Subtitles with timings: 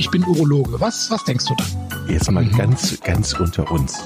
[0.00, 0.80] ich bin Urologe.
[0.80, 2.08] Was, was denkst du dann?
[2.08, 2.56] Jetzt mal mhm.
[2.56, 4.02] ganz, ganz unter uns.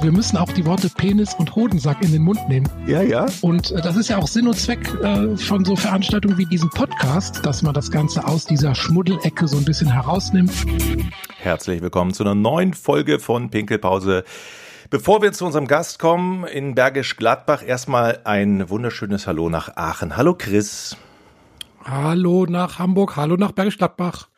[0.00, 2.66] Wir müssen auch die Worte Penis und Hodensack in den Mund nehmen.
[2.86, 3.26] Ja, ja.
[3.42, 6.70] Und äh, das ist ja auch Sinn und Zweck äh, von so Veranstaltungen wie diesem
[6.70, 10.50] Podcast, dass man das Ganze aus dieser Schmuddelecke so ein bisschen herausnimmt.
[11.36, 14.24] Herzlich willkommen zu einer neuen Folge von Pinkelpause.
[14.88, 20.16] Bevor wir zu unserem Gast kommen in Bergisch Gladbach, erstmal ein wunderschönes Hallo nach Aachen.
[20.16, 20.96] Hallo Chris.
[21.84, 24.28] Hallo nach Hamburg, hallo nach Bergisch Gladbach.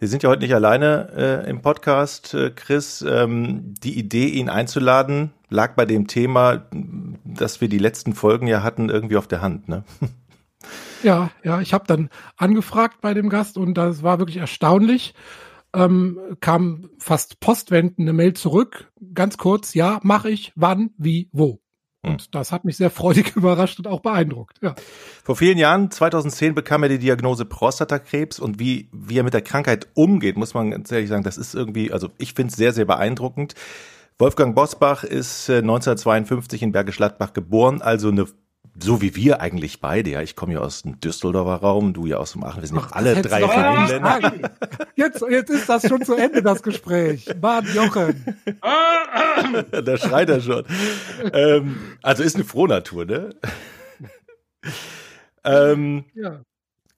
[0.00, 3.04] Wir sind ja heute nicht alleine äh, im Podcast, äh, Chris.
[3.06, 6.64] Ähm, die Idee, ihn einzuladen, lag bei dem Thema,
[7.22, 9.68] dass wir die letzten Folgen ja hatten, irgendwie auf der Hand.
[9.68, 9.84] Ne?
[11.02, 15.14] Ja, ja, ich habe dann angefragt bei dem Gast und das war wirklich erstaunlich.
[15.72, 21.62] Ähm, kam fast postwendend eine Mail zurück, ganz kurz, ja, mache ich, wann, wie, wo.
[22.02, 22.28] Und hm.
[22.30, 24.58] das hat mich sehr freudig überrascht und auch beeindruckt.
[24.62, 24.74] Ja.
[25.22, 29.42] Vor vielen Jahren, 2010, bekam er die Diagnose Prostatakrebs und wie, wie er mit der
[29.42, 32.72] Krankheit umgeht, muss man ganz ehrlich sagen, das ist irgendwie, also ich finde es sehr,
[32.72, 33.54] sehr beeindruckend.
[34.18, 38.26] Wolfgang Bosbach ist 1952 äh, in Bergisch Gladbach geboren, also eine
[38.82, 40.22] so wie wir eigentlich beide, ja.
[40.22, 42.60] Ich komme ja aus dem Düsseldorfer Raum, du ja aus dem Aachen.
[42.60, 44.50] Wir sind ja alle drei Rheinländer.
[44.96, 47.28] Jetzt, jetzt ist das schon zu Ende, das Gespräch.
[47.40, 48.24] Mann, Jochen.
[49.84, 50.64] da schreit er schon.
[51.32, 53.34] Ähm, also ist eine Frohnatur, ne?
[55.44, 56.40] ähm, ja.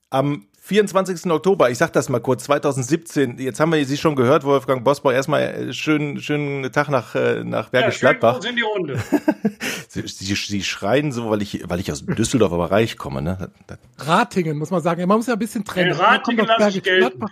[0.09, 1.29] Am 24.
[1.29, 5.11] Oktober, ich sag das mal kurz, 2017, jetzt haben wir Sie schon gehört, Wolfgang Bosbau,
[5.11, 8.39] erstmal äh, schönen, schönen Tag nach, äh, nach Bergisch ja, Gladbach.
[8.45, 8.97] in die Runde.
[9.89, 13.51] Sie, Sie, Sie, schreien so, weil ich, weil ich aus Düsseldorfer Bereich komme, ne?
[13.97, 15.05] Ratingen, muss man sagen.
[15.05, 15.91] Man muss ja ein bisschen trennen.
[15.91, 17.29] Ja, Ratingen kommt aus Gladbach.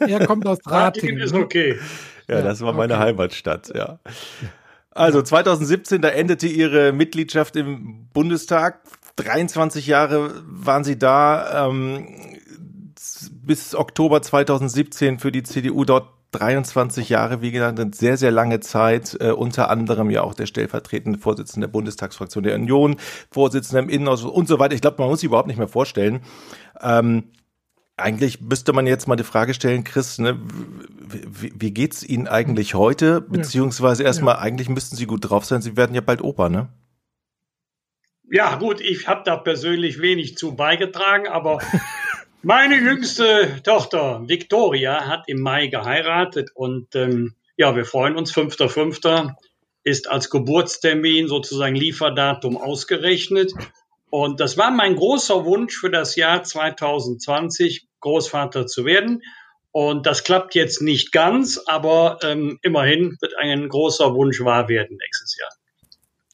[0.00, 1.16] Er kommt aus Ratingen.
[1.16, 1.78] Ratingen ist okay.
[2.28, 3.02] Ja, das war meine okay.
[3.02, 3.98] Heimatstadt, ja.
[4.90, 8.82] Also 2017, da endete Ihre Mitgliedschaft im Bundestag.
[9.16, 11.66] 23 Jahre waren Sie da.
[11.68, 12.33] Ähm,
[13.46, 18.60] bis Oktober 2017 für die CDU dort 23 Jahre, wie gesagt, eine sehr, sehr lange
[18.60, 22.96] Zeit, äh, unter anderem ja auch der stellvertretende Vorsitzende der Bundestagsfraktion der Union,
[23.30, 24.74] Vorsitzender im Innenausschuss und so weiter.
[24.74, 26.22] Ich glaube, man muss sich überhaupt nicht mehr vorstellen.
[26.80, 27.30] Ähm,
[27.96, 32.74] eigentlich müsste man jetzt mal die Frage stellen, Chris, ne, wie, wie geht's Ihnen eigentlich
[32.74, 33.20] heute?
[33.20, 34.40] Beziehungsweise erstmal, ja.
[34.40, 36.68] eigentlich müssten Sie gut drauf sein, Sie werden ja bald Opa, ne?
[38.28, 41.60] Ja, gut, ich habe da persönlich wenig zu beigetragen, aber
[42.46, 48.34] Meine jüngste Tochter Victoria hat im Mai geheiratet und ähm, ja, wir freuen uns.
[48.34, 49.32] 5.5.
[49.82, 53.54] ist als Geburtstermin sozusagen Lieferdatum ausgerechnet.
[54.10, 59.22] Und das war mein großer Wunsch für das Jahr 2020, Großvater zu werden.
[59.72, 64.98] Und das klappt jetzt nicht ganz, aber ähm, immerhin wird ein großer Wunsch wahr werden
[64.98, 65.50] nächstes Jahr.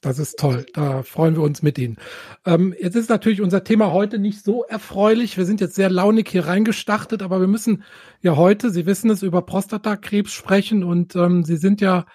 [0.01, 0.65] Das ist toll.
[0.73, 1.97] Da freuen wir uns mit Ihnen.
[2.43, 5.37] Ähm, jetzt ist natürlich unser Thema heute nicht so erfreulich.
[5.37, 7.83] Wir sind jetzt sehr launig hier reingestartet, aber wir müssen
[8.19, 12.07] ja heute, Sie wissen es, über Prostatakrebs sprechen und ähm, Sie sind ja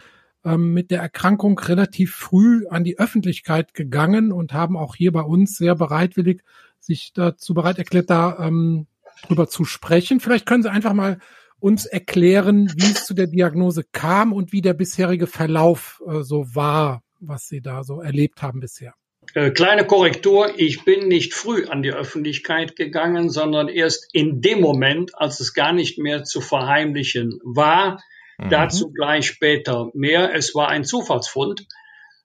[0.44, 5.22] ähm, mit der Erkrankung relativ früh an die Öffentlichkeit gegangen und haben auch hier bei
[5.22, 6.42] uns sehr bereitwillig
[6.80, 8.88] sich dazu bereit erklärt, da ähm,
[9.28, 10.18] drüber zu sprechen.
[10.18, 11.18] Vielleicht können Sie einfach mal
[11.60, 16.52] uns erklären, wie es zu der Diagnose kam und wie der bisherige Verlauf äh, so
[16.52, 18.94] war was Sie da so erlebt haben bisher?
[19.34, 24.60] Äh, kleine Korrektur, ich bin nicht früh an die Öffentlichkeit gegangen, sondern erst in dem
[24.60, 28.00] Moment, als es gar nicht mehr zu verheimlichen war.
[28.38, 28.50] Mhm.
[28.50, 30.34] Dazu gleich später mehr.
[30.34, 31.66] Es war ein Zufallsfund.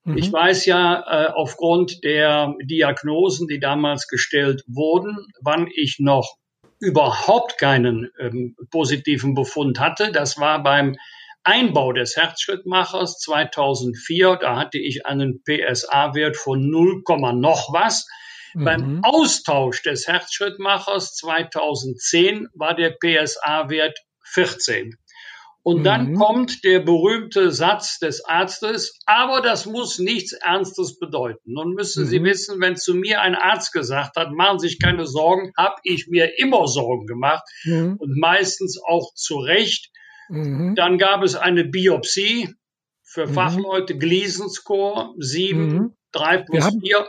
[0.03, 0.17] Mhm.
[0.17, 6.37] Ich weiß ja äh, aufgrund der Diagnosen, die damals gestellt wurden, wann ich noch
[6.79, 10.11] überhaupt keinen ähm, positiven Befund hatte.
[10.11, 10.97] Das war beim
[11.43, 17.03] Einbau des Herzschrittmachers 2004, da hatte ich einen PSA-Wert von 0,
[17.35, 18.07] noch was.
[18.53, 18.65] Mhm.
[18.65, 24.97] Beim Austausch des Herzschrittmachers 2010 war der PSA-Wert 14.
[25.63, 25.83] Und mhm.
[25.83, 31.53] dann kommt der berühmte Satz des Arztes, aber das muss nichts Ernstes bedeuten.
[31.53, 32.07] Nun müssen mhm.
[32.07, 35.75] Sie wissen, wenn zu mir ein Arzt gesagt hat, machen Sie sich keine Sorgen, habe
[35.83, 37.95] ich mir immer Sorgen gemacht mhm.
[37.99, 39.90] und meistens auch zu Recht.
[40.31, 40.75] Mhm.
[40.75, 42.55] Dann gab es eine Biopsie
[43.03, 43.33] für mhm.
[43.33, 45.95] Fachleute, Gleason Score 7, mhm.
[46.13, 47.07] 3 plus wir 4.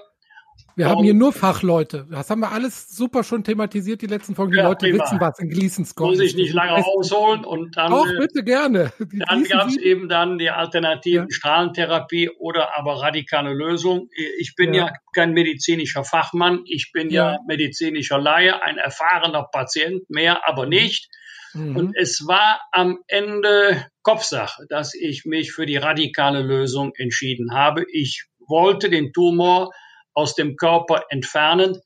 [0.74, 2.08] wir haben hier nur Fachleute.
[2.10, 4.52] Das haben wir alles super schon thematisiert, die letzten Folgen.
[4.52, 5.04] Die ja, Leute prima.
[5.04, 7.44] wissen, was ein Gleason Score Muss ich nicht lange ausholen.
[7.44, 8.92] Und dann, Auch bitte gerne.
[8.98, 11.30] Die dann gab es eben dann die alternativen ja.
[11.34, 14.08] Strahlentherapie oder aber radikale Lösung.
[14.38, 14.86] Ich bin ja.
[14.86, 16.62] ja kein medizinischer Fachmann.
[16.64, 17.38] Ich bin ja.
[17.46, 21.08] medizinischer Laie, ein erfahrener Patient, mehr aber nicht.
[21.54, 21.76] Mhm.
[21.76, 27.84] Und es war am Ende Kopfsache, dass ich mich für die radikale Lösung entschieden habe.
[27.92, 29.70] Ich wollte den Tumor
[30.14, 31.80] aus dem Körper entfernen.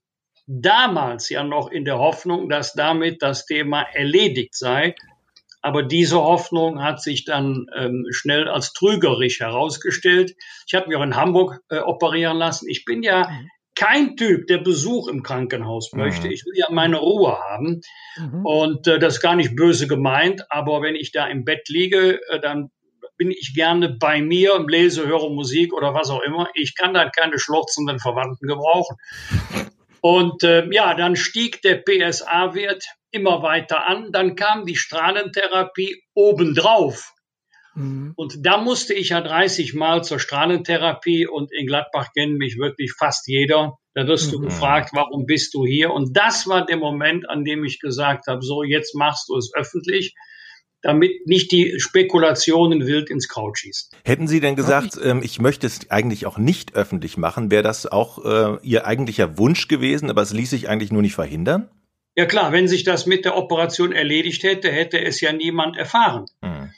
[0.46, 4.94] Damals ja noch in der Hoffnung, dass damit das Thema erledigt sei.
[5.62, 10.36] Aber diese Hoffnung hat sich dann ähm, schnell als trügerisch herausgestellt.
[10.68, 12.68] Ich habe mich auch in Hamburg äh, operieren lassen.
[12.68, 13.50] Ich bin ja mhm.
[13.76, 16.00] Kein Typ, der Besuch im Krankenhaus mhm.
[16.00, 16.28] möchte.
[16.28, 17.82] Ich will ja meine Ruhe haben.
[18.16, 18.44] Mhm.
[18.44, 20.42] Und äh, das ist gar nicht böse gemeint.
[20.50, 22.70] Aber wenn ich da im Bett liege, äh, dann
[23.16, 26.48] bin ich gerne bei mir, lese, höre Musik oder was auch immer.
[26.54, 28.96] Ich kann dann keine schluchzenden Verwandten gebrauchen.
[30.00, 34.12] Und äh, ja, dann stieg der PSA-Wert immer weiter an.
[34.12, 37.12] Dann kam die Strahlentherapie obendrauf.
[37.76, 38.12] Mhm.
[38.16, 42.92] Und da musste ich ja 30 Mal zur Strahlentherapie und in Gladbach kennt mich wirklich
[42.98, 43.78] fast jeder.
[43.94, 44.46] Da wirst du mhm.
[44.46, 45.92] gefragt, warum bist du hier?
[45.92, 49.52] Und das war der Moment, an dem ich gesagt habe, so jetzt machst du es
[49.54, 50.14] öffentlich
[50.82, 53.90] damit nicht die Spekulationen wild ins Kraut schießen.
[54.04, 57.86] Hätten Sie denn gesagt, ähm, ich möchte es eigentlich auch nicht öffentlich machen, wäre das
[57.86, 61.68] auch äh, Ihr eigentlicher Wunsch gewesen, aber es ließ sich eigentlich nur nicht verhindern?
[62.14, 66.26] Ja klar, wenn sich das mit der Operation erledigt hätte, hätte es ja niemand erfahren.
[66.42, 66.70] Hm.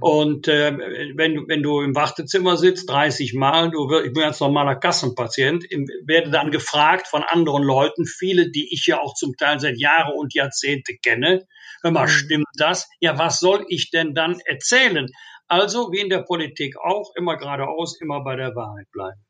[0.00, 0.76] Und äh,
[1.14, 5.64] wenn, wenn du im Wartezimmer sitzt, 30 Mal, du, ich bin jetzt normaler Kassenpatient,
[6.04, 10.14] werde dann gefragt von anderen Leuten, viele, die ich ja auch zum Teil seit Jahren
[10.14, 11.46] und Jahrzehnte kenne,
[11.82, 12.10] hör mal, mhm.
[12.10, 12.88] stimmt das?
[13.00, 15.06] Ja, was soll ich denn dann erzählen?
[15.48, 19.20] Also, wie in der Politik auch, immer geradeaus, immer bei der Wahrheit bleiben.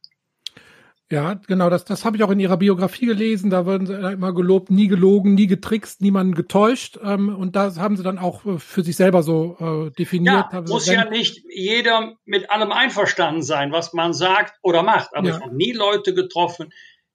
[1.12, 3.50] Ja, genau, das, das habe ich auch in ihrer Biografie gelesen.
[3.50, 7.00] Da würden sie immer gelobt, nie gelogen, nie getrickst, niemanden getäuscht.
[7.02, 10.46] Ähm, und das haben sie dann auch äh, für sich selber so äh, definiert.
[10.52, 15.10] Ja, muss ja nicht jeder mit allem einverstanden sein, was man sagt oder macht.
[15.12, 15.36] Aber ja.
[15.36, 16.72] ich habe nie Leute getroffen,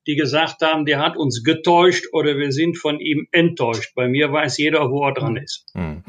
[0.07, 3.93] die gesagt haben, der hat uns getäuscht oder wir sind von ihm enttäuscht.
[3.95, 5.65] Bei mir weiß jeder, wo er dran ist.
[5.73, 6.03] Mhm.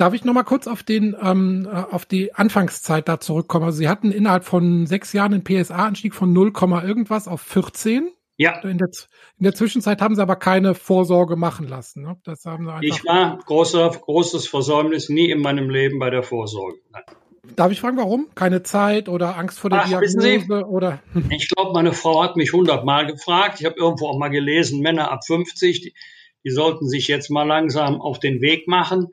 [0.00, 3.66] Darf ich noch mal kurz auf den ähm, äh, auf die Anfangszeit da zurückkommen?
[3.66, 8.10] Also Sie hatten innerhalb von sechs Jahren einen PSA-Anstieg von 0, irgendwas auf 14.
[8.38, 8.58] Ja.
[8.60, 8.88] In der,
[9.36, 12.00] in der Zwischenzeit haben Sie aber keine Vorsorge machen lassen.
[12.02, 12.16] Ne?
[12.24, 16.78] Das haben Sie ich war großer, großes Versäumnis nie in meinem Leben bei der Vorsorge.
[16.90, 17.02] Nein.
[17.56, 18.28] Darf ich fragen, warum?
[18.34, 20.40] Keine Zeit oder Angst vor der Ach, Diagnose?
[20.40, 21.00] Sie, oder?
[21.28, 23.60] Ich glaube, meine Frau hat mich hundertmal gefragt.
[23.60, 25.94] Ich habe irgendwo auch mal gelesen, Männer ab 50, die,
[26.42, 29.08] die sollten sich jetzt mal langsam auf den Weg machen.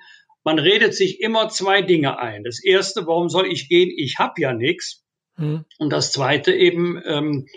[0.47, 2.45] Man redet sich immer zwei Dinge ein.
[2.45, 3.91] Das erste, warum soll ich gehen?
[3.93, 5.03] Ich habe ja nichts.
[5.35, 5.65] Hm.
[5.77, 7.47] Und das zweite eben, ähm,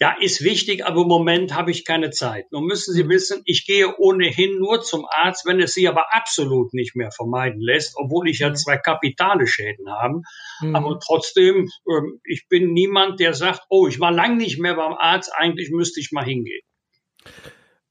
[0.00, 2.50] ja, ist wichtig, aber im Moment habe ich keine Zeit.
[2.50, 3.10] Nun müssen Sie mhm.
[3.10, 7.60] wissen, ich gehe ohnehin nur zum Arzt, wenn es sich aber absolut nicht mehr vermeiden
[7.60, 8.56] lässt, obwohl ich ja mhm.
[8.56, 10.22] zwei kapitale Schäden habe.
[10.60, 10.74] Mhm.
[10.74, 14.94] Aber trotzdem, ähm, ich bin niemand, der sagt, oh, ich war lang nicht mehr beim
[14.94, 16.62] Arzt, eigentlich müsste ich mal hingehen.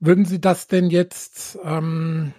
[0.02, 2.34] Würden Sie das denn jetzt ähm,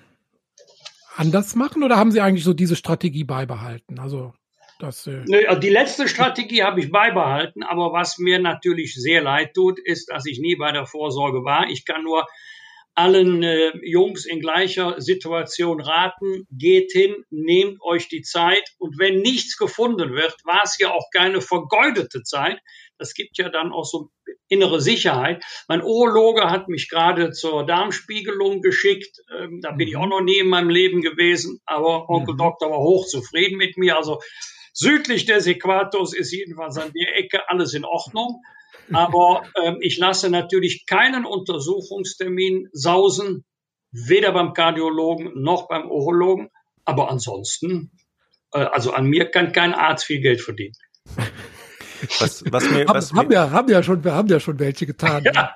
[1.16, 3.98] anders machen oder haben Sie eigentlich so diese Strategie beibehalten?
[3.98, 4.32] Also
[4.78, 9.54] das, äh also die letzte Strategie habe ich beibehalten, aber was mir natürlich sehr leid
[9.54, 11.68] tut, ist, dass ich nie bei der Vorsorge war.
[11.68, 12.26] Ich kann nur
[12.94, 19.20] allen äh, Jungs in gleicher Situation raten, geht hin, nehmt euch die Zeit und wenn
[19.20, 22.60] nichts gefunden wird, war es ja auch keine vergeudete Zeit.
[22.98, 24.10] Das gibt ja dann auch so
[24.48, 25.44] innere Sicherheit.
[25.68, 29.20] Mein Urologe hat mich gerade zur Darmspiegelung geschickt.
[29.36, 30.10] Ähm, da bin ich auch mhm.
[30.10, 32.38] noch nie in meinem Leben gewesen, aber Onkel mhm.
[32.38, 33.96] Doktor war hochzufrieden mit mir.
[33.96, 34.20] Also
[34.76, 38.42] Südlich des Äquators ist jedenfalls an der Ecke alles in Ordnung.
[38.92, 43.44] Aber ähm, ich lasse natürlich keinen Untersuchungstermin sausen,
[43.92, 46.50] weder beim Kardiologen noch beim Urologen.
[46.84, 47.92] Aber ansonsten,
[48.52, 50.74] äh, also an mir kann kein Arzt viel Geld verdienen.
[52.20, 54.86] Was, was mir, was haben, mir, ja, haben ja schon, wir haben ja schon welche
[54.86, 55.24] getan.
[55.24, 55.54] Ja.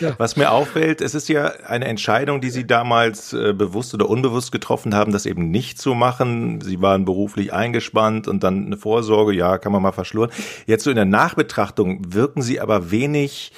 [0.00, 0.14] Ja.
[0.18, 4.52] Was mir auffällt, es ist ja eine Entscheidung, die Sie damals äh, bewusst oder unbewusst
[4.52, 6.60] getroffen haben, das eben nicht zu machen.
[6.60, 10.30] Sie waren beruflich eingespannt und dann eine Vorsorge, ja, kann man mal verschluren.
[10.66, 13.52] Jetzt so in der Nachbetrachtung wirken Sie aber wenig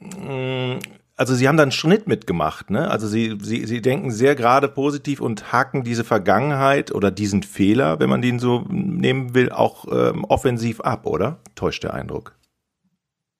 [0.00, 0.78] mh, mm,
[1.18, 2.90] also Sie haben da einen Schnitt mitgemacht, ne?
[2.90, 7.98] Also Sie, Sie, Sie denken sehr gerade positiv und haken diese Vergangenheit oder diesen Fehler,
[7.98, 11.40] wenn man den so nehmen will, auch ähm, offensiv ab, oder?
[11.56, 12.38] Täuscht der Eindruck?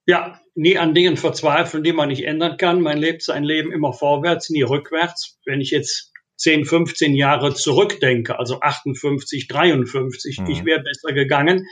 [0.07, 2.81] Ja, nie an Dingen verzweifeln, die man nicht ändern kann.
[2.81, 5.39] Man lebt sein Leben immer vorwärts, nie rückwärts.
[5.45, 10.47] Wenn ich jetzt 10, 15 Jahre zurückdenke, also 58, 53, mhm.
[10.51, 11.67] ich wäre besser gegangen.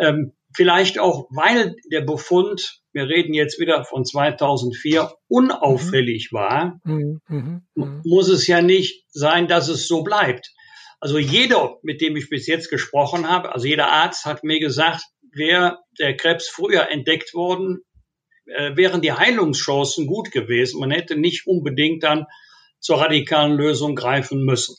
[0.00, 6.36] Ähm, vielleicht auch, weil der Befund wir reden jetzt wieder von 2004, unauffällig mhm.
[6.36, 7.20] war, mhm.
[7.28, 8.00] Mhm.
[8.04, 10.52] muss es ja nicht sein, dass es so bleibt.
[11.00, 15.02] Also jeder, mit dem ich bis jetzt gesprochen habe, also jeder Arzt hat mir gesagt,
[15.32, 17.80] wäre der Krebs früher entdeckt worden,
[18.46, 20.80] äh, wären die Heilungschancen gut gewesen.
[20.80, 22.26] Man hätte nicht unbedingt dann
[22.78, 24.76] zur radikalen Lösung greifen müssen.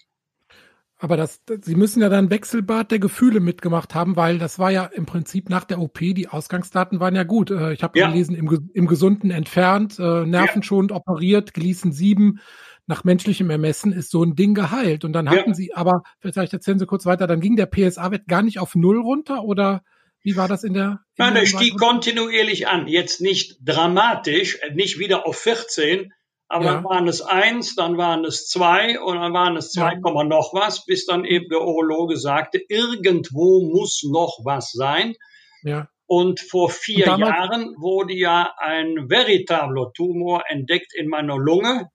[0.98, 4.86] Aber das, Sie müssen ja dann Wechselbad der Gefühle mitgemacht haben, weil das war ja
[4.86, 7.52] im Prinzip nach der OP, die Ausgangsdaten waren ja gut.
[7.52, 8.10] Äh, ich habe ja.
[8.10, 10.98] gelesen, im, im Gesunden entfernt, äh, nervenschonend ja.
[10.98, 12.40] operiert, Gleason 7.
[12.88, 15.04] nach menschlichem Ermessen ist so ein Ding geheilt.
[15.04, 15.54] Und dann hatten ja.
[15.56, 19.00] sie aber, vielleicht erzählen Sie kurz weiter, dann ging der PSA-Wert gar nicht auf Null
[19.02, 19.84] runter oder
[20.22, 21.02] wie war das in der?
[21.18, 22.88] In Nein, der stieg kontinuierlich an.
[22.88, 26.12] Jetzt nicht dramatisch, nicht wieder auf 14,
[26.48, 26.74] aber ja.
[26.76, 30.24] dann waren es eins, dann waren es zwei und dann waren es zwei ja.
[30.24, 35.16] noch was, bis dann eben der Urologe sagte, irgendwo muss noch was sein.
[35.64, 35.88] Ja.
[36.08, 41.90] Und vor vier und Jahren wurde ja ein veritabler Tumor entdeckt in meiner Lunge.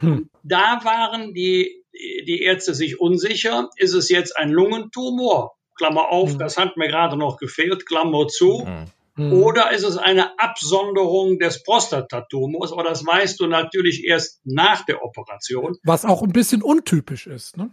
[0.00, 0.28] Hm.
[0.42, 3.70] Da waren die, die Ärzte sich unsicher.
[3.76, 5.56] Ist es jetzt ein Lungentumor?
[5.76, 6.38] Klammer auf, hm.
[6.38, 8.66] das hat mir gerade noch gefehlt, Klammer zu.
[8.66, 8.86] Hm.
[9.16, 9.32] Mhm.
[9.32, 12.72] Oder ist es eine Absonderung des Prostatatumors?
[12.72, 15.76] Aber das weißt du natürlich erst nach der Operation.
[15.84, 17.70] Was auch ein bisschen untypisch ist, ne?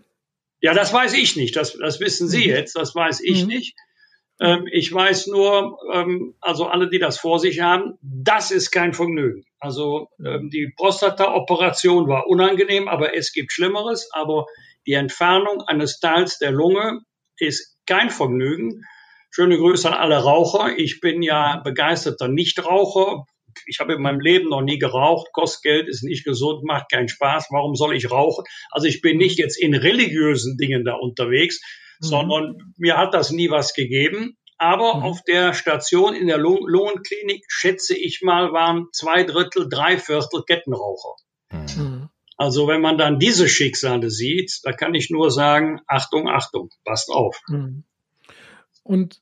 [0.61, 1.55] Ja, das weiß ich nicht.
[1.55, 2.49] Das, das wissen Sie mhm.
[2.49, 2.75] jetzt.
[2.75, 3.47] Das weiß ich mhm.
[3.47, 3.75] nicht.
[4.39, 8.93] Ähm, ich weiß nur, ähm, also alle, die das vor sich haben, das ist kein
[8.93, 9.43] Vergnügen.
[9.59, 14.09] Also ähm, die Prostata-Operation war unangenehm, aber es gibt Schlimmeres.
[14.11, 14.45] Aber
[14.85, 17.01] die Entfernung eines Teils der Lunge
[17.37, 18.83] ist kein Vergnügen.
[19.33, 20.77] Schöne Grüße an alle Raucher.
[20.77, 23.25] Ich bin ja begeisterter Nichtraucher.
[23.65, 25.29] Ich habe in meinem Leben noch nie geraucht.
[25.31, 27.47] Kostet Geld, ist nicht gesund, macht keinen Spaß.
[27.49, 28.43] Warum soll ich rauchen?
[28.71, 31.61] Also ich bin nicht jetzt in religiösen Dingen da unterwegs,
[32.01, 32.05] mhm.
[32.05, 34.37] sondern mir hat das nie was gegeben.
[34.57, 35.03] Aber mhm.
[35.03, 41.15] auf der Station in der Lungenklinik, schätze ich mal, waren zwei Drittel, drei Viertel Kettenraucher.
[41.51, 42.09] Mhm.
[42.35, 47.09] Also wenn man dann diese Schicksale sieht, da kann ich nur sagen, Achtung, Achtung, passt
[47.09, 47.39] auf.
[47.47, 47.85] Mhm.
[48.83, 49.20] Und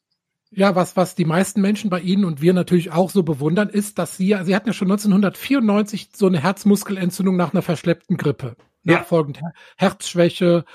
[0.52, 4.00] ja, was, was die meisten Menschen bei Ihnen und wir natürlich auch so bewundern, ist,
[4.00, 8.56] dass Sie, Sie hatten ja schon 1994 so eine Herzmuskelentzündung nach einer verschleppten Grippe.
[8.84, 9.00] Ja.
[9.00, 9.40] Nachfolgend
[9.78, 10.66] Herzschwäche,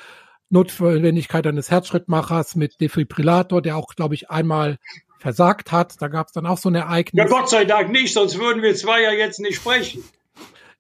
[0.51, 4.79] Notwendigkeit eines Herzschrittmachers mit Defibrillator, der auch, glaube ich, einmal
[5.19, 6.01] versagt hat.
[6.01, 7.25] Da gab es dann auch so ein Ereignis.
[7.25, 10.05] Ja, Gott sei Dank nicht, sonst würden wir zwei ja jetzt nicht sprechen.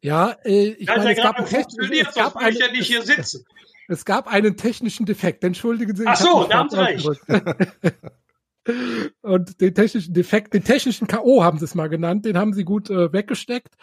[0.02, 3.44] Ja, äh, ich meine, es gab, funktioniert, es gab einen, ja nicht hier sitzen.
[3.88, 5.42] Es gab einen technischen Defekt.
[5.44, 6.04] Entschuldigen Sie.
[6.06, 7.08] Ach so, da haben Sie recht.
[9.22, 11.44] Und den technischen Defekt, den technischen K.O.
[11.44, 13.74] haben sie es mal genannt, den haben sie gut äh, weggesteckt.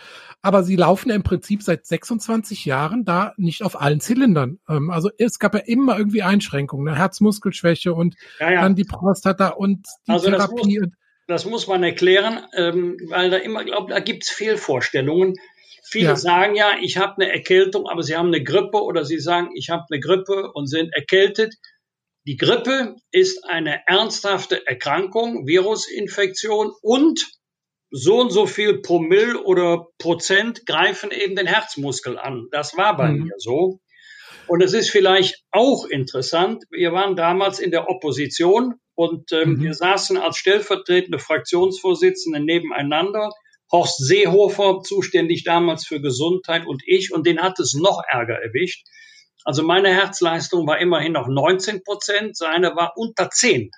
[0.41, 4.59] Aber sie laufen ja im Prinzip seit 26 Jahren da nicht auf allen Zylindern.
[4.67, 6.97] Ähm, also es gab ja immer irgendwie Einschränkungen, ne?
[6.97, 8.61] Herzmuskelschwäche und ja, ja.
[8.61, 10.79] dann die Prostata und die also Therapie.
[10.79, 10.91] Das muss,
[11.27, 15.35] das muss man erklären, ähm, weil da immer, glaube da gibt's Fehlvorstellungen.
[15.83, 16.15] Viele ja.
[16.15, 19.69] sagen ja, ich habe eine Erkältung, aber sie haben eine Grippe oder sie sagen, ich
[19.69, 21.55] habe eine Grippe und sind erkältet.
[22.27, 27.19] Die Grippe ist eine ernsthafte Erkrankung, Virusinfektion und
[27.89, 32.47] so und so viel Promille oder Prozent greifen eben den Herzmuskel an.
[32.51, 33.23] Das war bei mhm.
[33.23, 33.79] mir so.
[34.47, 39.61] Und es ist vielleicht auch interessant, wir waren damals in der Opposition und ähm, mhm.
[39.61, 43.29] wir saßen als stellvertretende Fraktionsvorsitzende nebeneinander
[43.71, 48.85] Horst Seehofer, zuständig damals für Gesundheit und ich, und den hat es noch ärger erwischt.
[49.43, 53.71] Also meine Herzleistung war immerhin noch 19 Prozent, seine war unter 10.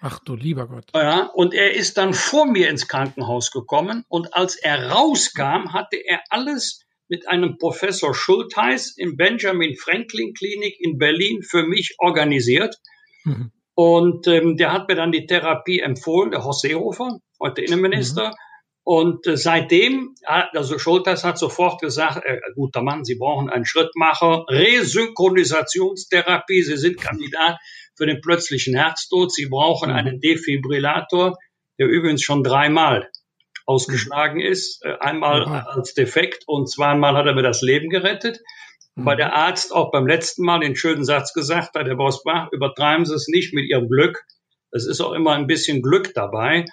[0.00, 0.84] Ach du lieber Gott.
[0.94, 5.96] Ja, und er ist dann vor mir ins Krankenhaus gekommen und als er rauskam, hatte
[5.96, 12.76] er alles mit einem Professor Schultheiß im Benjamin Franklin Klinik in Berlin für mich organisiert.
[13.24, 13.52] Mhm.
[13.74, 18.30] Und ähm, der hat mir dann die Therapie empfohlen, der Horst Seehofer, heute Innenminister.
[18.30, 18.34] Mhm.
[18.86, 24.44] Und äh, seitdem, also Schulters hat sofort gesagt, äh, guter Mann, Sie brauchen einen Schrittmacher,
[24.48, 27.58] Resynchronisationstherapie, Sie sind Kandidat
[27.96, 29.96] für den plötzlichen Herztod, Sie brauchen mhm.
[29.96, 31.36] einen Defibrillator,
[31.80, 33.10] der übrigens schon dreimal
[33.64, 35.54] ausgeschlagen ist, äh, einmal mhm.
[35.66, 38.38] als defekt und zweimal hat er mir das Leben gerettet.
[38.94, 39.04] Mhm.
[39.04, 43.04] Weil der Arzt auch beim letzten Mal den schönen Satz gesagt hat, Herr Bosbach, übertreiben
[43.04, 44.22] Sie es nicht mit Ihrem Glück.
[44.70, 46.66] Es ist auch immer ein bisschen Glück dabei.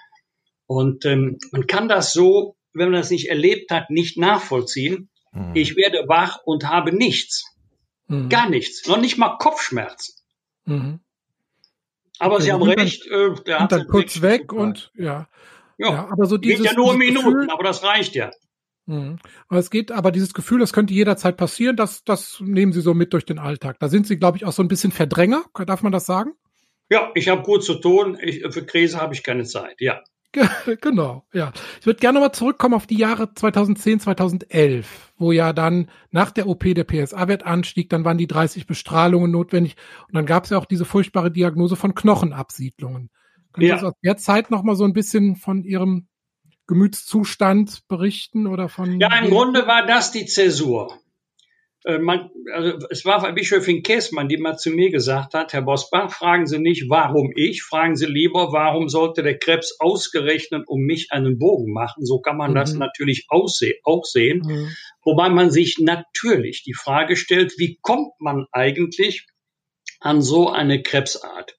[0.65, 5.09] Und ähm, man kann das so, wenn man das nicht erlebt hat, nicht nachvollziehen.
[5.31, 5.51] Mhm.
[5.55, 7.43] Ich werde wach und habe nichts.
[8.07, 8.29] Mhm.
[8.29, 8.87] Gar nichts.
[8.87, 10.15] Noch nicht mal Kopfschmerzen.
[10.65, 10.99] Mhm.
[12.19, 13.07] Aber okay, Sie haben recht.
[13.07, 15.27] Äh, der hat dann kurz weg und ja.
[15.77, 15.89] ja.
[15.89, 16.61] Ja, aber so dieses.
[16.61, 18.31] Geht ja nur Minuten, Gefühl, aber das reicht ja.
[18.85, 19.17] Mhm.
[19.47, 22.93] Aber es geht, aber dieses Gefühl, das könnte jederzeit passieren, das, das nehmen Sie so
[22.93, 23.77] mit durch den Alltag.
[23.79, 25.45] Da sind Sie, glaube ich, auch so ein bisschen Verdränger.
[25.65, 26.33] Darf man das sagen?
[26.89, 28.17] Ja, ich habe gut zu tun.
[28.21, 29.75] Ich, für Krise habe ich keine Zeit.
[29.79, 30.01] Ja.
[30.81, 31.51] genau, ja.
[31.79, 36.47] Ich würde gerne mal zurückkommen auf die Jahre 2010, 2011, wo ja dann nach der
[36.47, 39.75] OP der PSA-Wert anstieg, dann waren die 30 Bestrahlungen notwendig
[40.07, 43.09] und dann gab es ja auch diese furchtbare Diagnose von Knochenabsiedlungen.
[43.53, 43.77] Können ja.
[43.77, 46.07] Sie aus der Zeit noch mal so ein bisschen von Ihrem
[46.67, 48.99] Gemütszustand berichten oder von?
[48.99, 50.97] Ja, im Grunde war das die Zäsur.
[51.85, 56.11] Äh, man, also es war Bischöfin Käßmann, die mal zu mir gesagt hat, Herr Bosbach,
[56.11, 61.11] fragen Sie nicht, warum ich, fragen Sie lieber, warum sollte der Krebs ausgerechnet um mich
[61.11, 62.05] einen Bogen machen?
[62.05, 62.55] So kann man mhm.
[62.55, 64.41] das natürlich aussehen, auch sehen.
[64.45, 64.75] Mhm.
[65.03, 69.25] Wobei man sich natürlich die Frage stellt, wie kommt man eigentlich
[69.99, 71.57] an so eine Krebsart?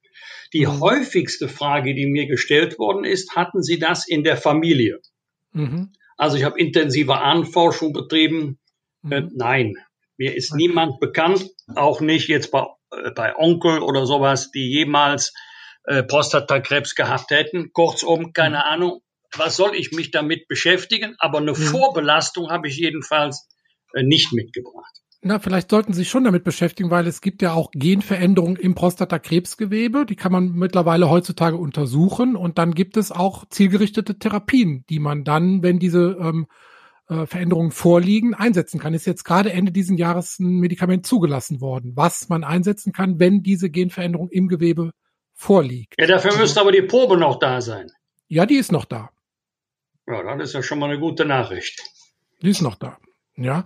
[0.54, 0.80] Die mhm.
[0.80, 5.00] häufigste Frage, die mir gestellt worden ist, hatten Sie das in der Familie?
[5.52, 5.92] Mhm.
[6.16, 8.58] Also ich habe intensive Ahnenforschung betrieben.
[9.10, 9.30] Äh, mhm.
[9.34, 9.74] nein,
[10.16, 15.32] mir ist niemand bekannt, auch nicht jetzt bei, äh, bei Onkel oder sowas, die jemals
[15.84, 17.72] äh, Prostatakrebs gehabt hätten.
[17.72, 18.62] Kurzum, keine mhm.
[18.62, 19.00] Ahnung,
[19.36, 21.16] was soll ich mich damit beschäftigen?
[21.18, 21.56] Aber eine mhm.
[21.56, 23.48] Vorbelastung habe ich jedenfalls
[23.94, 25.00] äh, nicht mitgebracht.
[25.26, 28.74] Na, vielleicht sollten Sie sich schon damit beschäftigen, weil es gibt ja auch Genveränderungen im
[28.74, 30.04] Prostatakrebsgewebe.
[30.04, 32.36] Die kann man mittlerweile heutzutage untersuchen.
[32.36, 36.46] Und dann gibt es auch zielgerichtete Therapien, die man dann, wenn diese ähm,
[37.08, 38.94] äh, Veränderungen vorliegen, einsetzen kann.
[38.94, 43.42] Ist jetzt gerade Ende diesen Jahres ein Medikament zugelassen worden, was man einsetzen kann, wenn
[43.42, 44.92] diese Genveränderung im Gewebe
[45.34, 45.94] vorliegt.
[45.98, 47.90] Ja, dafür müsste aber die Probe noch da sein.
[48.28, 49.10] Ja, die ist noch da.
[50.06, 51.82] Ja, das ist ja schon mal eine gute Nachricht.
[52.42, 52.98] Die ist noch da.
[53.36, 53.64] Ja.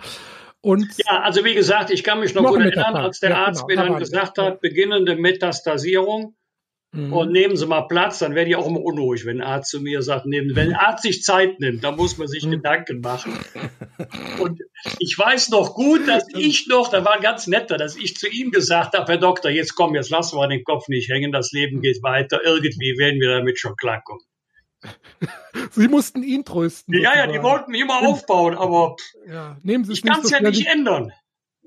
[0.61, 3.45] Und ja, also wie gesagt, ich kann mich noch, noch gut erinnern, als der ja,
[3.47, 6.35] Arzt genau, mir dann gesagt hat, beginnende Metastasierung.
[6.93, 7.13] Mhm.
[7.13, 9.81] Und nehmen Sie mal Platz, dann werde ich auch immer unruhig, wenn ein Arzt zu
[9.81, 12.53] mir sagt, nehmen, wenn ein Arzt sich Zeit nimmt, dann muss man sich mhm.
[12.53, 13.39] Gedanken machen.
[14.41, 14.61] Und
[14.99, 18.27] ich weiß noch gut, dass ich noch, da war ein ganz netter, dass ich zu
[18.29, 21.53] ihm gesagt habe, Herr Doktor, jetzt komm, jetzt lassen wir den Kopf nicht hängen, das
[21.53, 24.25] Leben geht weiter, irgendwie werden wir damit schon klarkommen.
[25.73, 26.95] Sie mussten ihn trösten.
[26.95, 30.41] Ja, ja, die wollten mich immer aufbauen, aber ja, nehmen Sie ich kann es ja
[30.41, 31.13] nicht ändern.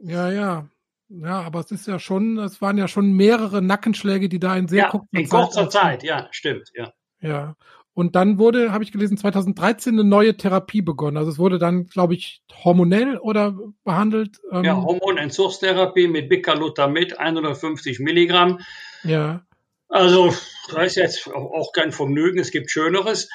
[0.01, 0.68] Ja, ja.
[1.13, 4.68] Ja, aber es ist ja schon, es waren ja schon mehrere Nackenschläge, die da in
[4.68, 5.39] sehr ja, kurzer in Zeit.
[5.39, 6.94] In kurzer Zeit, ja, stimmt, ja.
[7.20, 7.56] Ja.
[7.94, 11.18] Und dann wurde, habe ich gelesen, 2013 eine neue Therapie begonnen.
[11.18, 14.39] Also es wurde dann, glaube ich, hormonell oder behandelt.
[14.51, 18.60] Ähm ja, Hormonentzugstherapie mit Bicalutamid, 150 Milligramm.
[19.03, 19.46] Ja.
[19.89, 20.34] Also,
[20.74, 23.27] das ist jetzt auch kein Vergnügen, es gibt Schöneres.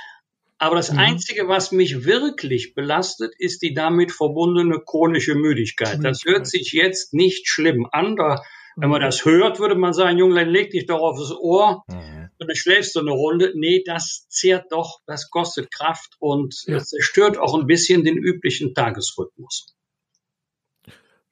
[0.58, 0.98] Aber das mhm.
[0.98, 5.98] Einzige, was mich wirklich belastet, ist die damit verbundene chronische Müdigkeit.
[6.02, 8.16] Das hört sich jetzt nicht schlimm an.
[8.16, 8.42] Da,
[8.76, 9.06] wenn man mhm.
[9.06, 12.30] das hört, würde man sagen, Junglein, leg dich doch aufs Ohr mhm.
[12.38, 13.52] und dann schläfst du eine Runde.
[13.54, 16.78] Nee, das zehrt doch, das kostet Kraft und ja.
[16.78, 19.75] zerstört auch ein bisschen den üblichen Tagesrhythmus.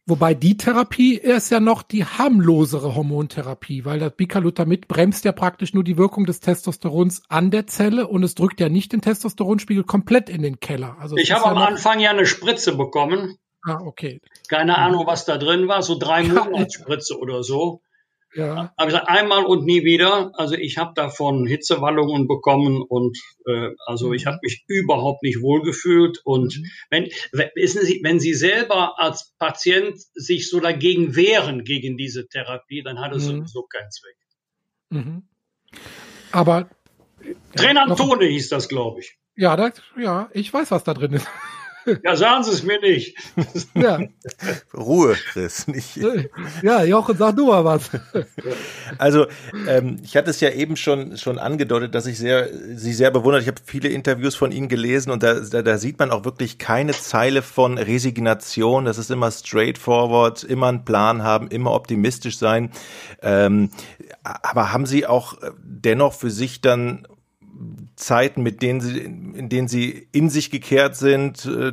[0.06, 5.72] Wobei die Therapie ist ja noch die harmlosere Hormontherapie, weil das Bicalutamid bremst ja praktisch
[5.72, 9.84] nur die Wirkung des Testosterons an der Zelle und es drückt ja nicht den Testosteronspiegel
[9.84, 10.96] komplett in den Keller.
[11.00, 13.38] Also ich habe ja am Anfang ja eine Spritze bekommen.
[13.64, 14.20] Ah, okay.
[14.48, 17.80] Keine Ahnung, was da drin war, so drei Monatsspritze oder so.
[18.34, 18.72] Ja.
[18.76, 20.32] Aber ich sage einmal und nie wieder.
[20.34, 23.16] Also ich habe davon Hitzewallungen bekommen und
[23.46, 24.14] äh, also mhm.
[24.14, 26.20] ich habe mich überhaupt nicht wohlgefühlt.
[26.24, 26.66] Und mhm.
[26.90, 27.08] wenn,
[27.54, 33.00] wissen Sie, wenn Sie selber als Patient sich so dagegen wehren gegen diese Therapie, dann
[33.00, 33.38] hat es mhm.
[33.38, 34.16] sowieso keinen Zweck.
[34.90, 35.28] Mhm.
[36.32, 36.68] Aber
[37.54, 39.16] Trenantone hieß das, glaube ich.
[39.36, 41.26] Ja, das, ja, ich weiß, was da drin ist.
[42.02, 43.16] Ja, sagen Sie es mir nicht.
[43.74, 43.98] Ja.
[44.72, 45.66] Ruhe, Chris.
[45.66, 45.98] Nicht.
[46.62, 47.90] Ja, Jochen, sag du mal was.
[48.98, 49.26] Also,
[49.68, 53.42] ähm, ich hatte es ja eben schon, schon angedeutet, dass ich sehr, Sie sehr bewundert.
[53.42, 56.58] Ich habe viele Interviews von Ihnen gelesen und da, da, da sieht man auch wirklich
[56.58, 58.84] keine Zeile von Resignation.
[58.84, 62.70] Das ist immer straightforward, immer einen Plan haben, immer optimistisch sein.
[63.22, 63.70] Ähm,
[64.22, 67.06] aber haben Sie auch dennoch für sich dann
[67.96, 71.72] Zeiten, mit denen sie, in denen sie in sich gekehrt sind äh,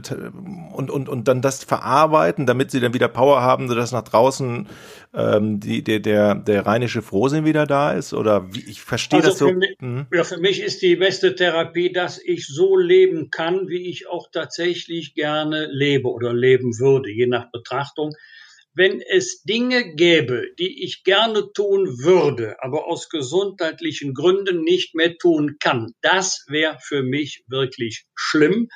[0.73, 4.67] und, und, und dann das verarbeiten, damit sie dann wieder Power haben, sodass nach draußen
[5.13, 8.13] ähm, die, der, der, der rheinische Frohsinn wieder da ist?
[8.13, 9.47] Oder wie, ich verstehe also das so.
[9.47, 10.05] Für mich, mhm.
[10.13, 14.29] Ja, für mich ist die beste Therapie, dass ich so leben kann, wie ich auch
[14.31, 18.13] tatsächlich gerne lebe oder leben würde, je nach Betrachtung
[18.73, 25.17] wenn es Dinge gäbe, die ich gerne tun würde, aber aus gesundheitlichen Gründen nicht mehr
[25.17, 28.69] tun kann, das wäre für mich wirklich schlimm.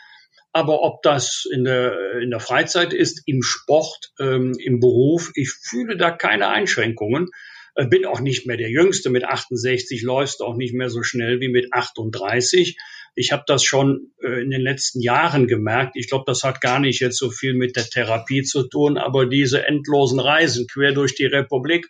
[0.51, 5.51] Aber ob das in der, in der Freizeit ist, im Sport, ähm, im Beruf, ich
[5.51, 7.27] fühle da keine Einschränkungen.
[7.75, 9.09] Äh, bin auch nicht mehr der Jüngste.
[9.09, 12.77] Mit 68 läufst auch nicht mehr so schnell wie mit 38.
[13.15, 15.95] Ich habe das schon äh, in den letzten Jahren gemerkt.
[15.95, 19.25] Ich glaube, das hat gar nicht jetzt so viel mit der Therapie zu tun, aber
[19.25, 21.87] diese endlosen Reisen quer durch die Republik,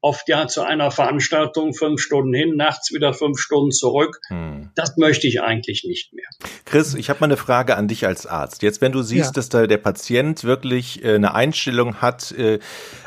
[0.00, 4.18] oft ja zu einer Veranstaltung fünf Stunden hin, nachts wieder fünf Stunden zurück.
[4.28, 4.70] Hm.
[4.74, 6.26] Das möchte ich eigentlich nicht mehr.
[6.64, 8.62] Chris, ich habe mal eine Frage an dich als Arzt.
[8.62, 9.32] Jetzt, wenn du siehst, ja.
[9.32, 12.60] dass da der Patient wirklich äh, eine Einstellung hat äh,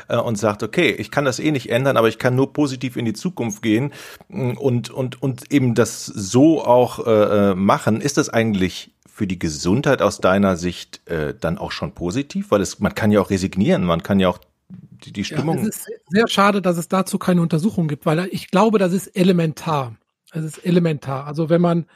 [0.08, 2.96] äh, und sagt, okay, ich kann das eh nicht ändern, aber ich kann nur positiv
[2.96, 3.92] in die Zukunft gehen
[4.28, 9.26] mm, und und und eben das so auch äh, äh, machen, ist das eigentlich für
[9.26, 12.50] die Gesundheit aus deiner Sicht äh, dann auch schon positiv?
[12.50, 14.38] Weil es, man kann ja auch resignieren, man kann ja auch
[14.80, 15.58] die, die Stimmung.
[15.58, 18.92] Ja, es ist sehr schade, dass es dazu keine Untersuchung gibt, weil ich glaube, das
[18.92, 19.96] ist elementar.
[20.32, 21.26] Es ist elementar.
[21.26, 21.86] Also wenn man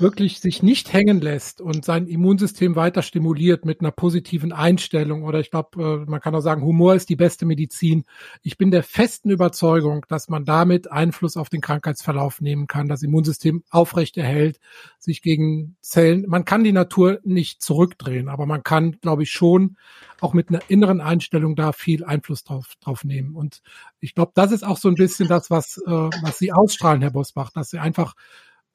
[0.00, 5.40] wirklich sich nicht hängen lässt und sein Immunsystem weiter stimuliert mit einer positiven Einstellung oder
[5.40, 8.04] ich glaube, äh, man kann auch sagen, Humor ist die beste Medizin.
[8.42, 13.02] Ich bin der festen Überzeugung, dass man damit Einfluss auf den Krankheitsverlauf nehmen kann, das
[13.02, 14.60] Immunsystem aufrechterhält,
[14.98, 19.76] sich gegen Zellen, man kann die Natur nicht zurückdrehen, aber man kann, glaube ich, schon
[20.20, 23.34] auch mit einer inneren Einstellung da viel Einfluss drauf, drauf nehmen.
[23.34, 23.62] Und
[24.00, 27.10] ich glaube, das ist auch so ein bisschen das, was, äh, was Sie ausstrahlen, Herr
[27.10, 28.14] Bosbach, dass Sie einfach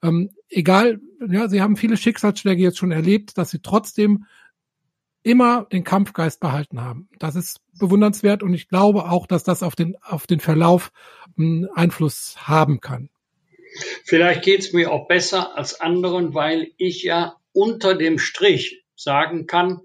[0.04, 4.26] ähm, egal, ja, sie haben viele Schicksalsschläge jetzt schon erlebt, dass sie trotzdem
[5.24, 7.08] immer den Kampfgeist behalten haben.
[7.18, 10.92] Das ist bewundernswert und ich glaube auch, dass das auf den, auf den Verlauf
[11.38, 13.10] einen Einfluss haben kann.
[14.04, 19.48] Vielleicht geht es mir auch besser als anderen, weil ich ja unter dem Strich sagen
[19.48, 19.80] kann,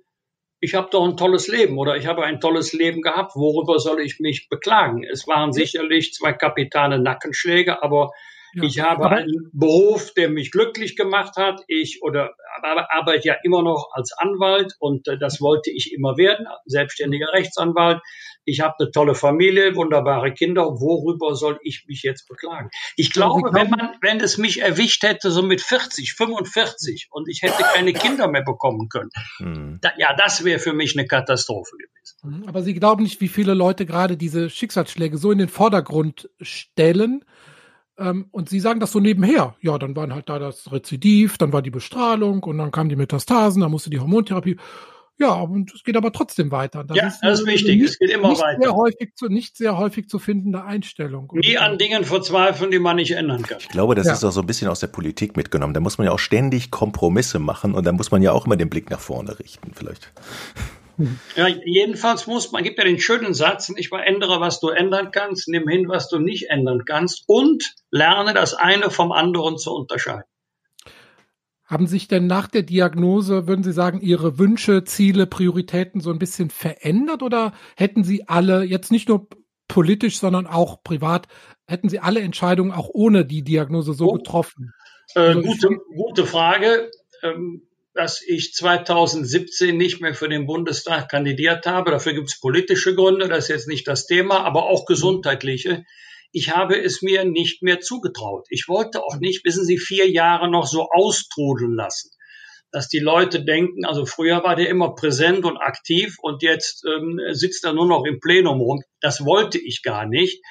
[0.61, 3.37] ich habe doch ein tolles Leben oder ich habe ein tolles Leben gehabt.
[3.37, 5.05] Worüber soll ich mich beklagen?
[5.05, 8.11] Es waren sicherlich zwei kapitale Nackenschläge, aber
[8.59, 8.69] ja.
[8.69, 11.63] Ich habe aber einen Beruf, der mich glücklich gemacht hat.
[11.67, 16.47] Ich oder arbeite ja immer noch als Anwalt und äh, das wollte ich immer werden,
[16.67, 18.01] selbstständiger Rechtsanwalt.
[18.45, 20.63] Ich habe eine tolle Familie, wunderbare Kinder.
[20.63, 22.71] Worüber soll ich mich jetzt beklagen?
[22.97, 27.43] Ich glaube, wenn man, wenn es mich erwischt hätte, so mit 40, 45 und ich
[27.43, 29.79] hätte keine Kinder mehr bekommen können, mhm.
[29.83, 32.17] da, ja, das wäre für mich eine Katastrophe gewesen.
[32.23, 36.31] Mhm, aber Sie glauben nicht, wie viele Leute gerade diese Schicksalsschläge so in den Vordergrund
[36.41, 37.25] stellen,
[37.99, 39.57] ähm, und sie sagen das so nebenher.
[39.61, 42.97] Ja, dann waren halt da das Rezidiv, dann war die Bestrahlung und dann kamen die
[42.97, 44.57] Metastasen, dann musste die Hormontherapie.
[45.21, 46.85] Ja, und es geht aber trotzdem weiter.
[46.85, 47.81] Das ja, ist das ist wichtig.
[47.81, 48.63] Nicht, es geht immer nicht weiter.
[48.63, 51.33] Sehr häufig zu, nicht sehr häufig zu findende Einstellung.
[51.35, 53.59] Nie an Dingen verzweifeln, die man nicht ändern kann.
[53.59, 54.13] Ich glaube, das ja.
[54.13, 55.75] ist auch so ein bisschen aus der Politik mitgenommen.
[55.75, 58.57] Da muss man ja auch ständig Kompromisse machen und da muss man ja auch immer
[58.57, 60.13] den Blick nach vorne richten, vielleicht.
[61.37, 65.11] Ja, jedenfalls muss man, gibt ja den schönen Satz, nicht mal ändere, was du ändern
[65.13, 69.73] kannst, nimm hin, was du nicht ändern kannst und lerne das eine vom anderen zu
[69.73, 70.25] unterscheiden.
[71.65, 76.19] Haben sich denn nach der Diagnose, würden Sie sagen, Ihre Wünsche, Ziele, Prioritäten so ein
[76.19, 79.29] bisschen verändert oder hätten Sie alle, jetzt nicht nur
[79.69, 81.29] politisch, sondern auch privat,
[81.67, 84.73] hätten Sie alle Entscheidungen auch ohne die Diagnose so oh, getroffen?
[85.15, 86.91] Äh, also gute, gute Frage.
[87.23, 91.91] Ähm, dass ich 2017 nicht mehr für den Bundestag kandidiert habe.
[91.91, 95.83] Dafür gibt es politische Gründe, das ist jetzt nicht das Thema, aber auch gesundheitliche.
[96.31, 98.47] Ich habe es mir nicht mehr zugetraut.
[98.51, 102.11] Ich wollte auch nicht, wissen Sie, vier Jahre noch so austrudeln lassen
[102.71, 107.19] dass die Leute denken, also früher war der immer präsent und aktiv und jetzt ähm,
[107.33, 108.83] sitzt er nur noch im Plenum rum.
[109.01, 110.43] Das wollte ich gar nicht.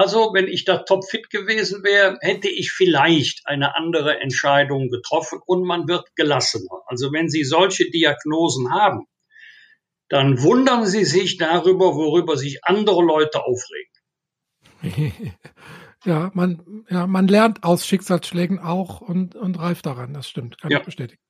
[0.00, 5.62] Also, wenn ich da topfit gewesen wäre, hätte ich vielleicht eine andere Entscheidung getroffen und
[5.62, 6.80] man wird gelassener.
[6.86, 9.04] Also, wenn Sie solche Diagnosen haben,
[10.08, 13.92] dann wundern Sie sich darüber, worüber sich andere Leute aufregen.
[16.06, 20.70] Ja, man, ja, man lernt aus Schicksalsschlägen auch und, und reift daran, das stimmt, kann
[20.70, 20.78] ja.
[20.78, 21.20] ich bestätigen.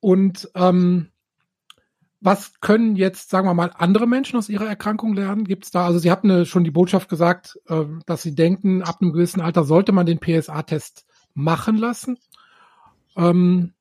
[0.00, 1.09] Und ähm,
[2.20, 5.44] was können jetzt, sagen wir mal, andere Menschen aus ihrer Erkrankung lernen?
[5.44, 8.98] Gibt es da, also Sie hatten schon die Botschaft gesagt, äh, dass Sie denken, ab
[9.00, 12.18] einem gewissen Alter sollte man den PSA-Test machen lassen.
[13.16, 13.72] Ähm,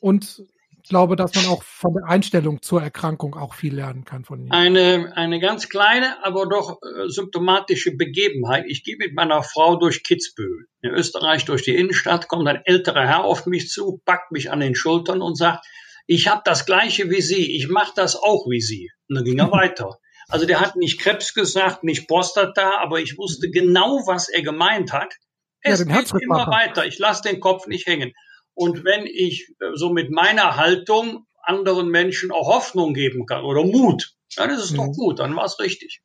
[0.00, 0.44] und
[0.82, 4.40] ich glaube, dass man auch von der Einstellung zur Erkrankung auch viel lernen kann von
[4.40, 4.52] Ihnen.
[4.52, 8.64] Eine, eine ganz kleine, aber doch äh, symptomatische Begebenheit.
[8.68, 13.06] Ich gehe mit meiner Frau durch Kitzbühel in Österreich durch die Innenstadt, kommt ein älterer
[13.06, 15.64] Herr auf mich zu, packt mich an den Schultern und sagt,
[16.06, 18.90] ich habe das gleiche wie Sie, ich mache das auch wie Sie.
[19.08, 19.98] Und dann ging er weiter.
[20.28, 24.92] Also der hat nicht Krebs gesagt, nicht Prostata, aber ich wusste genau, was er gemeint
[24.92, 25.14] hat.
[25.60, 26.86] Es ja, geht immer weiter.
[26.86, 28.12] Ich lasse den Kopf nicht hängen.
[28.54, 33.64] Und wenn ich äh, so mit meiner Haltung anderen Menschen auch Hoffnung geben kann oder
[33.64, 34.76] Mut, dann ist es mhm.
[34.76, 36.02] doch gut, dann war es richtig.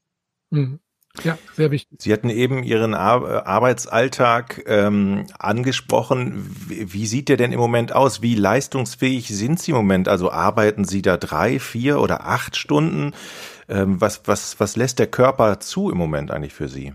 [0.49, 0.79] Mhm.
[1.23, 1.99] Ja, sehr wichtig.
[2.01, 6.55] Sie hatten eben Ihren Ar Arbeitsalltag ähm, angesprochen.
[6.67, 8.21] Wie, wie, sieht der denn im Moment aus?
[8.21, 10.07] Wie leistungsfähig sind Sie im Moment?
[10.07, 13.13] Also arbeiten Sie da drei, vier oder acht Stunden?
[13.69, 16.93] Ähm, was, was, was lässt der Körper zu im Moment eigentlich für Sie?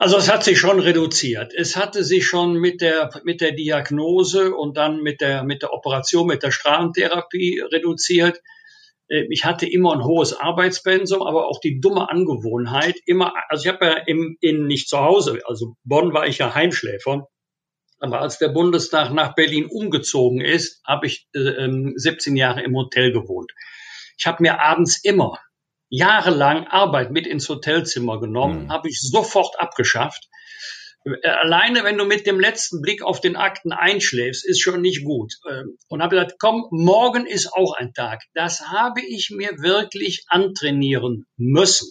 [0.00, 1.52] Also es hat sich schon reduziert.
[1.54, 5.74] Es hatte sich schon mit der, mit der Diagnose und dann mit der, mit der
[5.74, 8.40] Operation, mit der Strahlentherapie reduziert.
[9.10, 13.72] Äh, ich hatte immer ein hohes Arbeitspensum, aber auch die dumme Angewohnheit, immer, also ich
[13.72, 17.28] habe ja im, in, nicht zu Hause, also Bonn war ich ja Heimschläfer,
[17.98, 22.74] aber als der Bundestag nach Berlin umgezogen ist, habe ich äh, 17 ähm, Jahre im
[22.74, 23.52] Hotel gewohnt.
[24.16, 25.38] Ich habe mir abends immer
[25.90, 28.72] jahrelang Arbeit mit ins Hotelzimmer genommen, mhm.
[28.72, 30.28] habe ich sofort abgeschafft
[31.22, 35.34] Alleine, wenn du mit dem letzten Blick auf den Akten einschläfst, ist schon nicht gut.
[35.50, 38.22] Ähm, und habe gesagt, komm, morgen ist auch ein Tag.
[38.34, 41.90] Das habe ich mir wirklich antrainieren müssen.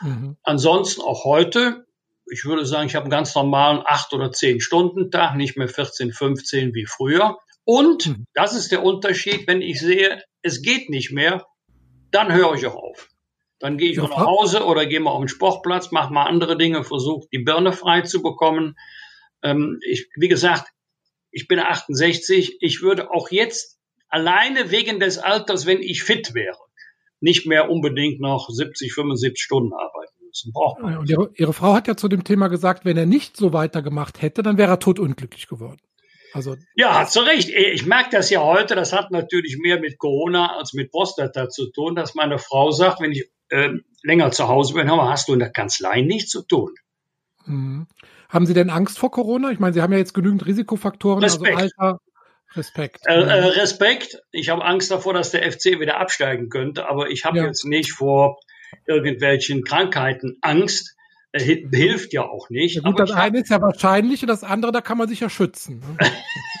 [0.00, 0.36] Mhm.
[0.42, 1.86] Ansonsten auch heute,
[2.30, 5.68] ich würde sagen, ich habe einen ganz normalen acht oder zehn Stunden Tag, nicht mehr
[5.68, 7.38] 14, 15 wie früher.
[7.64, 8.26] Und mhm.
[8.34, 11.46] das ist der Unterschied, wenn ich sehe, es geht nicht mehr,
[12.10, 13.08] dann höre ich auch auf.
[13.64, 16.58] Dann gehe ich ja, nach Hause oder gehe mal auf den Sportplatz, mache mal andere
[16.58, 18.76] Dinge, versuche die Birne frei zu bekommen.
[19.42, 20.70] Ähm, ich, wie gesagt,
[21.30, 22.58] ich bin 68.
[22.60, 23.78] Ich würde auch jetzt
[24.10, 26.58] alleine wegen des Alters, wenn ich fit wäre,
[27.20, 30.52] nicht mehr unbedingt noch 70, 75 Stunden arbeiten müssen.
[30.52, 30.98] Braucht man.
[30.98, 34.20] Und ihre, ihre, Frau hat ja zu dem Thema gesagt, wenn er nicht so weitergemacht
[34.20, 35.80] hätte, dann wäre er totunglücklich geworden.
[36.34, 37.48] Also ja, hat zu Recht.
[37.48, 38.74] Ich merke das ja heute.
[38.74, 43.00] Das hat natürlich mehr mit Corona als mit Prostata zu tun, dass meine Frau sagt,
[43.00, 43.70] wenn ich äh,
[44.02, 46.74] länger zu Hause bin, aber hast du in der Kanzlei nichts zu tun.
[47.46, 47.86] Mhm.
[48.28, 49.50] Haben Sie denn Angst vor Corona?
[49.50, 51.56] Ich meine, Sie haben ja jetzt genügend Risikofaktoren, also Respekt.
[51.56, 52.00] also Alter,
[52.56, 53.00] Respekt.
[53.06, 54.22] Äh, äh, Respekt.
[54.32, 57.44] Ich habe Angst davor, dass der FC wieder absteigen könnte, aber ich habe ja.
[57.44, 58.38] jetzt nicht vor
[58.86, 60.93] irgendwelchen Krankheiten Angst.
[61.36, 62.76] Hilft ja auch nicht.
[62.76, 65.28] Ja, gut, das eine ist ja wahrscheinlich und das andere, da kann man sich ja
[65.28, 65.80] schützen.
[65.80, 66.12] Ne?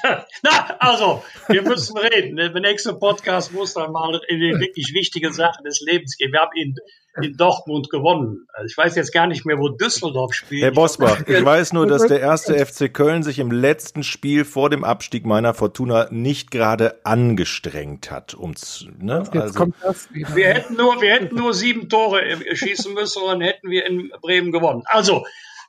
[0.42, 2.36] Na, also, wir müssen reden.
[2.36, 6.32] Der nächste Podcast muss dann mal in die wirklich wichtigen Sachen des Lebens gehen.
[6.32, 6.74] Wir haben ihn
[7.22, 8.46] in Dortmund gewonnen.
[8.52, 10.62] Also ich weiß jetzt gar nicht mehr, wo Düsseldorf spielt.
[10.62, 14.70] Herr Bosbach, ich weiß nur, dass der erste FC Köln sich im letzten Spiel vor
[14.70, 18.34] dem Abstieg meiner Fortuna nicht gerade angestrengt hat.
[18.34, 19.18] Um's, ne?
[19.18, 20.34] Jetzt also, kommt das wieder.
[20.34, 22.22] Wir hätten nur, wir hätten nur sieben Tore
[22.52, 24.82] schießen müssen und dann hätten wir in Bremen gewonnen.
[24.86, 25.24] Also,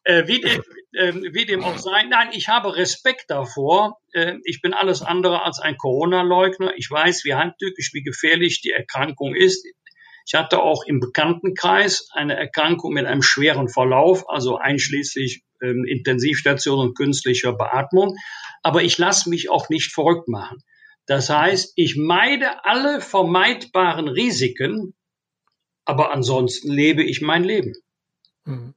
[0.06, 0.62] äh, wie, dem,
[0.94, 2.04] äh, wie dem auch sei.
[2.04, 4.00] Nein, ich habe Respekt davor.
[4.14, 6.74] Äh, ich bin alles andere als ein Corona-Leugner.
[6.78, 9.66] Ich weiß, wie handtückisch, wie gefährlich die Erkrankung ist.
[10.26, 16.80] Ich hatte auch im Bekanntenkreis eine Erkrankung mit einem schweren Verlauf, also einschließlich ähm, Intensivstation
[16.80, 18.16] und künstlicher Beatmung.
[18.64, 20.64] Aber ich lasse mich auch nicht verrückt machen.
[21.06, 24.96] Das heißt, ich meide alle vermeidbaren Risiken,
[25.86, 27.74] aber ansonsten lebe ich mein Leben.
[28.46, 28.74] Mhm.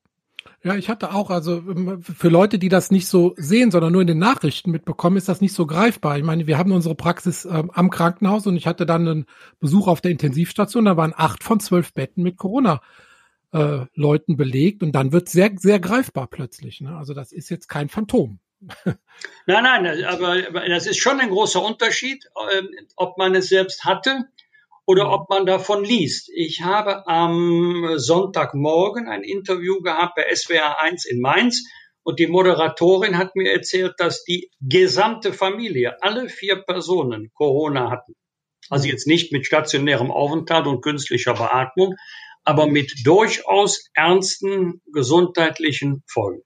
[0.69, 4.03] Ja, ich hatte auch, also ähm, für Leute, die das nicht so sehen, sondern nur
[4.03, 6.19] in den Nachrichten mitbekommen, ist das nicht so greifbar.
[6.19, 9.27] Ich meine, wir haben unsere Praxis ähm, am Krankenhaus und ich hatte dann einen
[9.61, 12.83] Besuch auf der Intensivstation, da waren acht von zwölf Betten mit Corona.
[13.51, 16.83] Äh, Leuten belegt und dann wird sehr, sehr greifbar plötzlich.
[16.83, 16.95] Ne?
[16.95, 18.41] Also das ist jetzt kein Phantom.
[19.47, 22.63] nein, nein, aber das ist schon ein großer Unterschied, äh,
[22.95, 24.29] ob man es selbst hatte
[24.89, 25.13] oder mhm.
[25.13, 26.31] ob man davon liest.
[26.35, 31.63] Ich habe am Sonntagmorgen ein Interview gehabt bei SWR 1 in Mainz
[32.03, 38.15] und die Moderatorin hat mir erzählt, dass die gesamte Familie, alle vier Personen Corona hatten.
[38.71, 38.93] Also mhm.
[38.93, 41.95] jetzt nicht mit stationärem Aufenthalt und künstlicher Beatmung,
[42.45, 46.45] aber mit durchaus ernsten gesundheitlichen Folgen.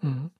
[0.00, 0.30] Mhm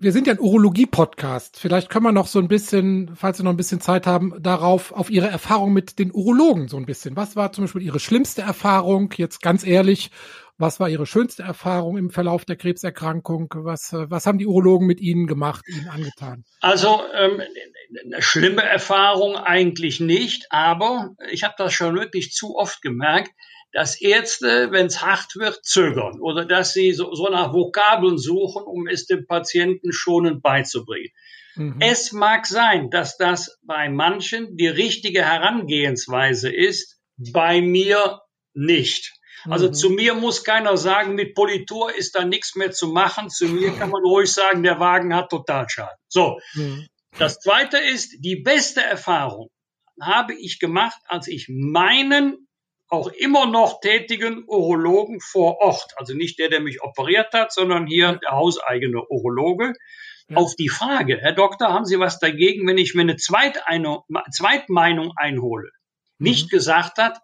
[0.00, 1.58] wir sind ja ein Urologie-Podcast.
[1.58, 4.92] Vielleicht können wir noch so ein bisschen, falls wir noch ein bisschen Zeit haben, darauf,
[4.92, 7.16] auf Ihre Erfahrung mit den Urologen so ein bisschen.
[7.16, 9.12] Was war zum Beispiel Ihre schlimmste Erfahrung?
[9.16, 10.10] Jetzt ganz ehrlich,
[10.58, 13.48] was war Ihre schönste Erfahrung im Verlauf der Krebserkrankung?
[13.54, 16.44] Was, was haben die Urologen mit Ihnen gemacht, Ihnen angetan?
[16.60, 17.42] Also ähm,
[18.04, 23.30] eine schlimme Erfahrung eigentlich nicht, aber ich habe das schon wirklich zu oft gemerkt,
[23.74, 28.62] dass Ärzte, wenn es hart wird, zögern oder dass sie so, so nach Vokabeln suchen,
[28.62, 31.10] um es dem Patienten schonend beizubringen.
[31.56, 31.76] Mhm.
[31.80, 38.20] Es mag sein, dass das bei manchen die richtige Herangehensweise ist, bei mir
[38.54, 39.12] nicht.
[39.50, 39.74] Also mhm.
[39.74, 43.28] zu mir muss keiner sagen, mit Politur ist da nichts mehr zu machen.
[43.28, 45.98] Zu mir kann man ruhig sagen, der Wagen hat Totalschaden.
[46.06, 46.40] So.
[46.54, 46.86] Mhm.
[47.18, 49.50] Das zweite ist, die beste Erfahrung
[50.00, 52.48] habe ich gemacht, als ich meinen
[52.88, 57.86] auch immer noch tätigen Urologen vor Ort, also nicht der, der mich operiert hat, sondern
[57.86, 59.72] hier der hauseigene Urologe,
[60.28, 60.36] ja.
[60.36, 65.70] auf die Frage, Herr Doktor, haben Sie was dagegen, wenn ich mir eine Zweitmeinung einhole?
[66.18, 66.56] Nicht mhm.
[66.56, 67.20] gesagt hat,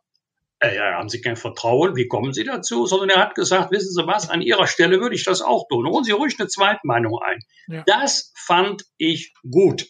[0.61, 2.87] äh, ja, haben Sie kein Vertrauen, wie kommen Sie dazu?
[2.87, 5.87] Sondern er hat gesagt, wissen Sie was, an Ihrer Stelle würde ich das auch tun.
[5.87, 7.39] Holen Sie ruhig eine Zweitmeinung ein.
[7.69, 7.83] Ja.
[7.87, 9.87] Das fand ich gut.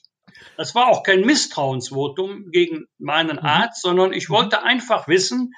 [0.57, 3.45] Das war auch kein Misstrauensvotum gegen meinen mhm.
[3.45, 4.35] Arzt, sondern ich mhm.
[4.35, 5.53] wollte einfach wissen,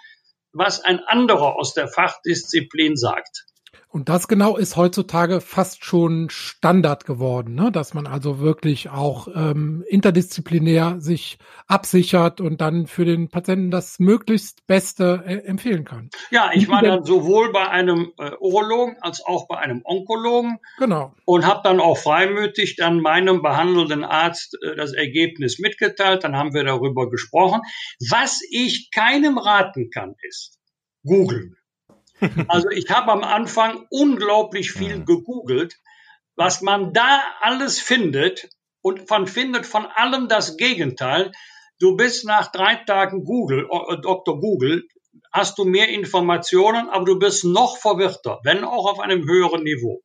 [0.52, 3.46] was ein anderer aus der Fachdisziplin sagt.
[3.92, 7.70] Und das genau ist heutzutage fast schon Standard geworden, ne?
[7.70, 13.98] dass man also wirklich auch ähm, interdisziplinär sich absichert und dann für den Patienten das
[13.98, 16.08] möglichst Beste äh, empfehlen kann.
[16.30, 20.58] Ja, ich war dann sowohl bei einem äh, Urologen als auch bei einem Onkologen.
[20.78, 21.14] Genau.
[21.26, 26.24] Und habe dann auch freimütig dann meinem behandelnden Arzt äh, das Ergebnis mitgeteilt.
[26.24, 27.60] Dann haben wir darüber gesprochen.
[28.08, 30.58] Was ich keinem raten kann, ist
[31.04, 31.56] googeln.
[32.48, 35.78] Also ich habe am Anfang unglaublich viel gegoogelt,
[36.36, 38.48] was man da alles findet
[38.80, 41.32] und man findet von allem das Gegenteil.
[41.78, 44.40] Du bist nach drei Tagen Google, äh, Dr.
[44.40, 44.84] Google,
[45.32, 50.02] hast du mehr Informationen, aber du bist noch verwirrter, wenn auch auf einem höheren Niveau.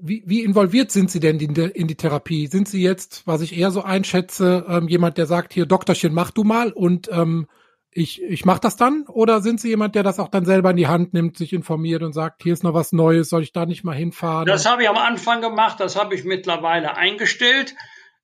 [0.00, 2.46] Wie, wie involviert sind Sie denn in, de, in die Therapie?
[2.46, 6.30] Sind Sie jetzt, was ich eher so einschätze, ähm, jemand, der sagt, hier Doktorchen, mach
[6.30, 7.48] du mal und ähm,
[7.90, 9.04] ich, ich mache das dann?
[9.08, 12.02] Oder sind Sie jemand, der das auch dann selber in die Hand nimmt, sich informiert
[12.02, 14.46] und sagt, hier ist noch was Neues, soll ich da nicht mal hinfahren?
[14.46, 17.74] Das habe ich am Anfang gemacht, das habe ich mittlerweile eingestellt.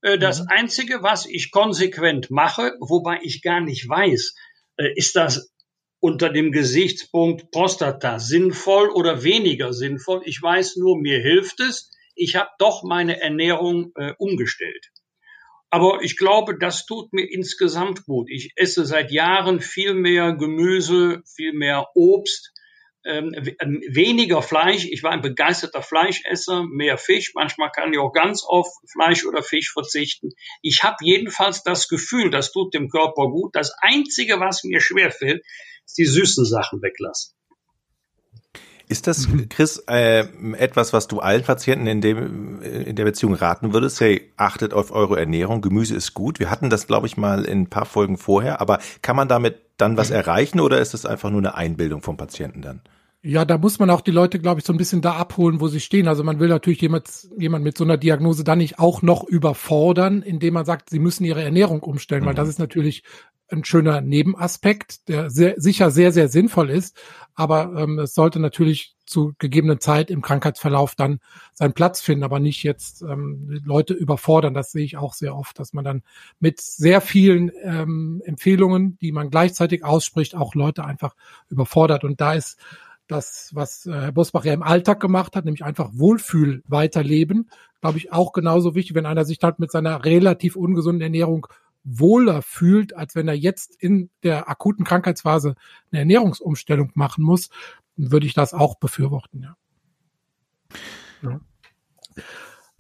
[0.03, 0.49] Äh, das mhm.
[0.51, 4.35] Einzige, was ich konsequent mache, wobei ich gar nicht weiß,
[4.77, 5.51] äh, ist das
[5.99, 10.21] unter dem Gesichtspunkt Prostata sinnvoll oder weniger sinnvoll.
[10.27, 11.91] Ich weiß nur, mir hilft es.
[12.15, 14.91] Ich habe doch meine Ernährung äh, umgestellt.
[15.75, 18.31] Aber ich glaube, das tut mir insgesamt gut.
[18.31, 22.53] Ich esse seit Jahren viel mehr Gemüse, viel mehr Obst,
[23.05, 24.85] ähm, ähm, weniger Fleisch.
[24.85, 27.33] Ich war ein begeisterter Fleischesser, mehr Fisch.
[27.35, 30.29] Manchmal kann ich auch ganz auf Fleisch oder Fisch verzichten.
[30.63, 33.57] Ich habe jedenfalls das Gefühl, das tut dem Körper gut.
[33.57, 35.45] Das Einzige, was mir schwerfällt,
[35.99, 37.34] die süßen Sachen weglassen.
[38.87, 40.27] Ist das, Chris, äh,
[40.59, 44.01] etwas, was du allen Patienten in, dem, äh, in der Beziehung raten würdest?
[44.01, 46.39] Hey, achtet auf eure Ernährung, Gemüse ist gut.
[46.39, 49.61] Wir hatten das, glaube ich, mal in ein paar Folgen vorher, aber kann man damit
[49.77, 50.17] dann was mhm.
[50.17, 52.81] erreichen oder ist das einfach nur eine Einbildung vom Patienten dann?
[53.27, 55.69] Ja, da muss man auch die Leute, glaube ich, so ein bisschen da abholen, wo
[55.69, 56.09] sie stehen.
[56.09, 60.21] Also man will natürlich jemand, jemand mit so einer Diagnose dann nicht auch noch überfordern,
[60.21, 62.27] indem man sagt, sie müssen ihre Ernährung umstellen, mhm.
[62.27, 63.03] weil das ist natürlich
[63.51, 66.97] ein schöner Nebenaspekt, der sehr, sicher sehr, sehr sinnvoll ist.
[67.35, 71.21] Aber ähm, es sollte natürlich zu gegebenen Zeit im Krankheitsverlauf dann
[71.53, 74.55] seinen Platz finden, aber nicht jetzt ähm, Leute überfordern.
[74.55, 76.03] Das sehe ich auch sehr oft, dass man dann
[76.41, 81.15] mit sehr vielen ähm, Empfehlungen, die man gleichzeitig ausspricht, auch Leute einfach
[81.51, 82.05] überfordert.
[82.05, 82.59] Und da ist
[83.07, 87.99] das, was äh, Herr Bosbach ja im Alltag gemacht hat, nämlich einfach Wohlfühl weiterleben, glaube
[87.99, 91.47] ich, auch genauso wichtig, wenn einer sich halt mit seiner relativ ungesunden Ernährung
[91.85, 95.55] wohler fühlt, als wenn er jetzt in der akuten Krankheitsphase
[95.93, 97.51] eine Ernährungsumstellung machen muss,
[97.97, 99.57] würde ich das auch befürworten, ja.
[101.23, 101.41] ja.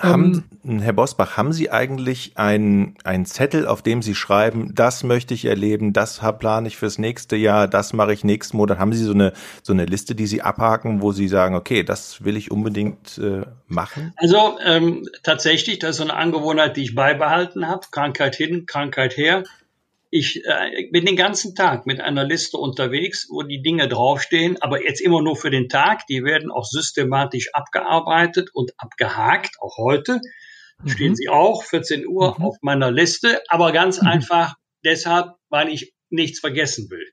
[0.00, 5.04] Haben, ähm, Herr Bosbach, haben Sie eigentlich einen, einen Zettel, auf dem Sie schreiben, das
[5.04, 8.78] möchte ich erleben, das plane ich fürs nächste Jahr, das mache ich nächsten Monat?
[8.80, 12.24] Haben Sie so eine, so eine Liste, die Sie abhaken, wo Sie sagen, okay, das
[12.24, 14.12] will ich unbedingt äh, machen?
[14.16, 17.86] Also ähm, tatsächlich, das ist so eine Angewohnheit, die ich beibehalten habe.
[17.92, 19.44] Krankheit hin, Krankheit her.
[20.16, 24.80] Ich äh, bin den ganzen Tag mit einer Liste unterwegs, wo die Dinge draufstehen, aber
[24.80, 26.06] jetzt immer nur für den Tag.
[26.06, 30.20] Die werden auch systematisch abgearbeitet und abgehakt, auch heute.
[30.78, 30.88] Mhm.
[30.88, 32.44] Stehen sie auch, 14 Uhr mhm.
[32.44, 34.06] auf meiner Liste, aber ganz mhm.
[34.06, 37.10] einfach deshalb, weil ich nichts vergessen will.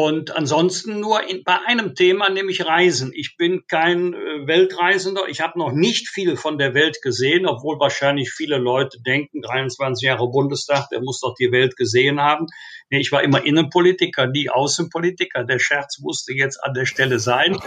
[0.00, 3.10] Und ansonsten nur in, bei einem Thema, nämlich Reisen.
[3.12, 5.22] Ich bin kein äh, Weltreisender.
[5.26, 10.06] Ich habe noch nicht viel von der Welt gesehen, obwohl wahrscheinlich viele Leute denken, 23
[10.06, 12.46] Jahre Bundestag, der muss doch die Welt gesehen haben.
[12.90, 15.42] Nee, ich war immer Innenpolitiker, nie Außenpolitiker.
[15.42, 17.58] Der Scherz musste jetzt an der Stelle sein.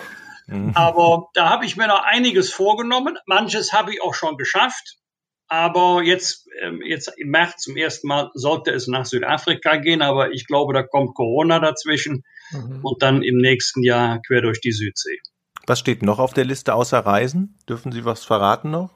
[0.47, 0.71] Mhm.
[0.73, 3.17] Aber da habe ich mir noch einiges vorgenommen.
[3.25, 5.00] Manches habe ich auch schon geschafft.
[5.51, 10.31] Aber jetzt, ähm, jetzt im März zum ersten Mal sollte es nach Südafrika gehen, aber
[10.31, 12.79] ich glaube, da kommt Corona dazwischen mhm.
[12.83, 15.19] und dann im nächsten Jahr quer durch die Südsee.
[15.67, 17.59] Was steht noch auf der Liste außer Reisen?
[17.67, 18.91] Dürfen Sie was verraten noch?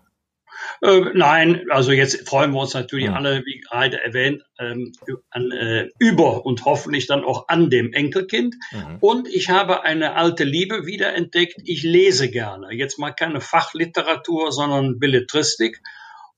[0.81, 3.15] Äh, nein, also jetzt freuen wir uns natürlich mhm.
[3.15, 4.93] alle, wie gerade erwähnt, ähm,
[5.31, 8.55] an, äh, über und hoffentlich dann auch an dem Enkelkind.
[8.71, 8.97] Mhm.
[9.01, 11.57] Und ich habe eine alte Liebe wiederentdeckt.
[11.65, 12.69] Ich lese gerne.
[12.71, 15.81] Jetzt mal keine Fachliteratur, sondern Belletristik.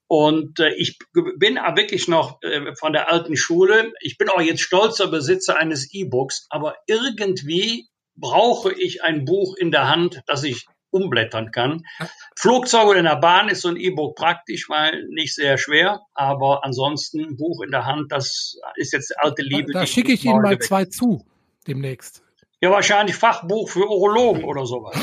[0.08, 3.92] Und äh, ich bin wirklich noch äh, von der alten Schule.
[4.00, 9.72] Ich bin auch jetzt stolzer Besitzer eines E-Books, aber irgendwie brauche ich ein Buch in
[9.72, 11.84] der Hand, das ich umblättern kann.
[12.38, 16.64] Flugzeug oder in der Bahn ist so ein E-Book praktisch, weil nicht sehr schwer, aber
[16.64, 19.74] ansonsten Buch in der Hand, das ist jetzt alte Liebe.
[19.74, 21.26] Da, da schicke ich Ihnen mal zwei zu
[21.68, 22.24] demnächst.
[22.62, 24.98] Ja, wahrscheinlich Fachbuch für Urologen oder sowas.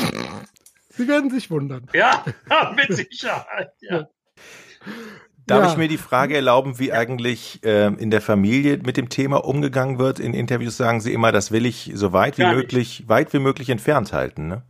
[0.89, 1.87] Sie werden sich wundern.
[1.93, 2.25] Ja,
[2.75, 3.71] mit Sicherheit.
[3.81, 4.07] Ja.
[5.47, 5.71] Darf ja.
[5.71, 9.99] ich mir die Frage erlauben, wie eigentlich äh, in der Familie mit dem Thema umgegangen
[9.99, 10.19] wird?
[10.19, 13.09] In Interviews sagen Sie immer, das will ich so weit wie Gar möglich, nicht.
[13.09, 14.47] weit wie möglich entfernt halten.
[14.47, 14.63] Ne?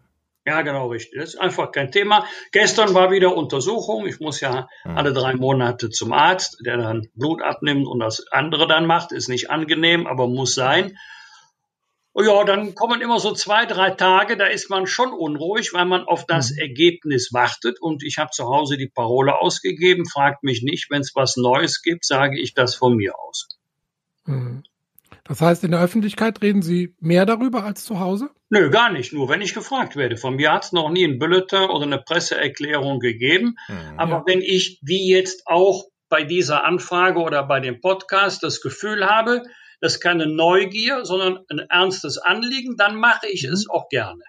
[0.46, 1.18] Ja, genau, richtig.
[1.18, 2.26] Das ist einfach kein Thema.
[2.52, 4.06] Gestern war wieder Untersuchung.
[4.06, 4.98] Ich muss ja hm.
[4.98, 9.14] alle drei Monate zum Arzt, der dann Blut abnimmt und das andere dann macht.
[9.14, 10.98] Ist nicht angenehm, aber muss sein.
[12.18, 15.84] Oh ja, dann kommen immer so zwei, drei Tage, da ist man schon unruhig, weil
[15.84, 16.60] man auf das mhm.
[16.60, 17.82] Ergebnis wartet.
[17.82, 21.82] Und ich habe zu Hause die Parole ausgegeben, fragt mich nicht, wenn es was Neues
[21.82, 23.50] gibt, sage ich das von mir aus.
[24.24, 24.64] Mhm.
[25.26, 28.30] Das heißt, in der Öffentlichkeit reden Sie mehr darüber als zu Hause?
[28.50, 29.12] Nö, gar nicht.
[29.12, 30.16] Nur wenn ich gefragt werde.
[30.16, 33.58] Von mir hat es noch nie ein Bulletin oder eine Presseerklärung gegeben.
[33.68, 34.00] Mhm.
[34.00, 39.06] Aber wenn ich, wie jetzt auch bei dieser Anfrage oder bei dem Podcast, das Gefühl
[39.06, 39.44] habe,
[39.86, 43.54] das ist keine Neugier, sondern ein ernstes Anliegen, dann mache ich mhm.
[43.54, 44.24] es auch gerne.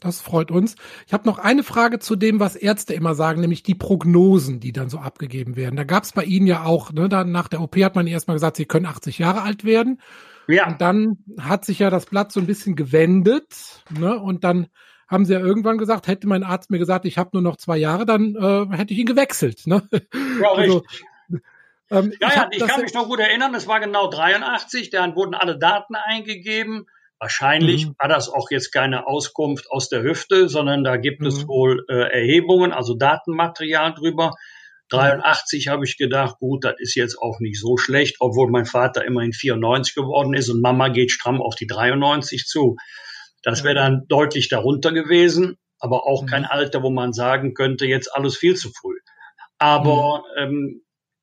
[0.00, 0.76] Das freut uns.
[1.06, 4.72] Ich habe noch eine Frage zu dem, was Ärzte immer sagen, nämlich die Prognosen, die
[4.72, 5.76] dann so abgegeben werden.
[5.76, 8.36] Da gab es bei Ihnen ja auch, ne, dann nach der OP hat man erstmal
[8.36, 10.00] gesagt, Sie können 80 Jahre alt werden.
[10.46, 10.68] Ja.
[10.68, 14.18] Und dann hat sich ja das Blatt so ein bisschen gewendet, ne?
[14.18, 14.68] Und dann
[15.08, 17.78] haben sie ja irgendwann gesagt, hätte mein Arzt mir gesagt, ich habe nur noch zwei
[17.78, 19.66] Jahre, dann äh, hätte ich ihn gewechselt.
[19.66, 19.82] Ne?
[19.92, 21.04] Ja, also, richtig.
[21.90, 25.16] Ähm, ja, ich, ja, ich kann mich noch gut erinnern, es war genau 83, dann
[25.16, 26.86] wurden alle Daten eingegeben
[27.20, 27.94] Wahrscheinlich mhm.
[27.98, 31.26] war das auch jetzt keine Auskunft aus der Hüfte, sondern da gibt mhm.
[31.26, 34.34] es wohl äh, Erhebungen, also Datenmaterial drüber.
[34.90, 39.04] 83 habe ich gedacht, gut, das ist jetzt auch nicht so schlecht, obwohl mein Vater
[39.04, 42.76] immerhin 94 geworden ist und Mama geht stramm auf die 93 zu.
[43.42, 46.48] Das wäre dann deutlich darunter gewesen, aber auch kein mhm.
[46.50, 48.98] Alter, wo man sagen könnte, jetzt alles viel zu früh.
[49.58, 50.42] Aber mhm.
[50.42, 50.82] ähm,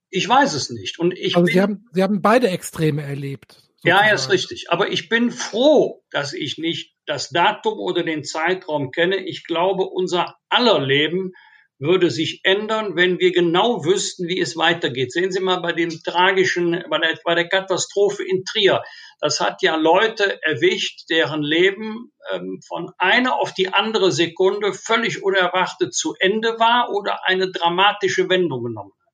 [0.09, 0.99] ich weiß es nicht.
[0.99, 3.61] Und ich also bin, Sie haben, Sie haben beide Extreme erlebt.
[3.83, 4.71] Ja, ja, ist richtig.
[4.71, 9.17] Aber ich bin froh, dass ich nicht das Datum oder den Zeitraum kenne.
[9.17, 11.33] Ich glaube, unser aller Leben
[11.77, 15.11] würde sich ändern, wenn wir genau wüssten, wie es weitergeht.
[15.11, 18.81] Sehen Sie mal bei dem tragischen, bei der, bei der Katastrophe in Trier.
[19.19, 25.21] Das hat ja Leute erwischt, deren Leben ähm, von einer auf die andere Sekunde völlig
[25.21, 29.04] unerwartet zu Ende war oder eine dramatische Wendung genommen hat.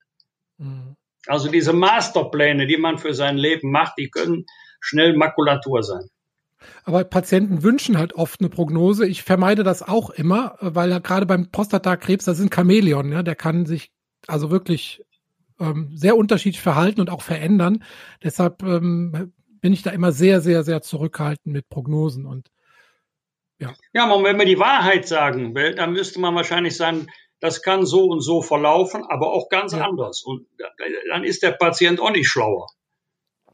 [0.61, 0.95] Mhm.
[1.27, 4.45] Also diese Masterpläne, die man für sein Leben macht, die können
[4.79, 6.09] schnell Makulatur sein.
[6.83, 9.07] Aber Patienten wünschen halt oft eine Prognose.
[9.07, 13.35] Ich vermeide das auch immer, weil gerade beim Prostatakrebs, das ist ein Chamäleon, ja, der
[13.35, 13.91] kann sich
[14.27, 15.03] also wirklich
[15.59, 17.83] ähm, sehr unterschiedlich verhalten und auch verändern.
[18.23, 22.49] Deshalb ähm, bin ich da immer sehr, sehr, sehr zurückhaltend mit Prognosen und
[23.59, 23.73] ja.
[23.93, 27.07] Ja, wenn wir die Wahrheit sagen will, dann müsste man wahrscheinlich sagen,
[27.41, 29.81] das kann so und so verlaufen, aber auch ganz ja.
[29.81, 30.23] anders.
[30.23, 30.45] Und
[31.09, 32.67] dann ist der Patient auch nicht schlauer.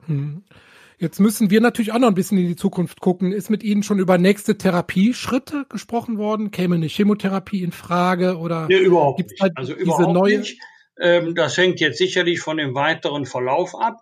[0.06, 0.44] Hm.
[1.00, 3.32] Jetzt müssen wir natürlich auch noch ein bisschen in die Zukunft gucken.
[3.32, 6.52] Ist mit Ihnen schon über nächste Therapieschritte gesprochen worden?
[6.52, 9.58] Käme eine Chemotherapie in Frage oder nee, überhaupt gibt's nicht.
[9.58, 10.40] Also überhaupt neue?
[10.40, 10.60] nicht.
[11.00, 14.00] Ähm, das hängt jetzt sicherlich von dem weiteren Verlauf ab.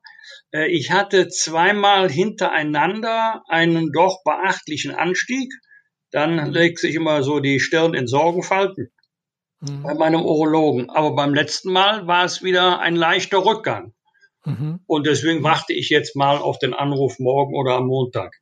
[0.51, 5.53] Äh, ich hatte zweimal hintereinander einen doch beachtlichen Anstieg.
[6.11, 8.89] Dann legt sich immer so die Stirn in Sorgenfalten
[9.70, 9.84] mhm.
[9.84, 10.89] bei meinem Urologen.
[10.89, 13.93] Aber beim letzten Mal war es wieder ein leichter Rückgang.
[14.45, 14.80] Mhm.
[14.86, 18.34] Und deswegen warte ich jetzt mal auf den Anruf morgen oder am Montag.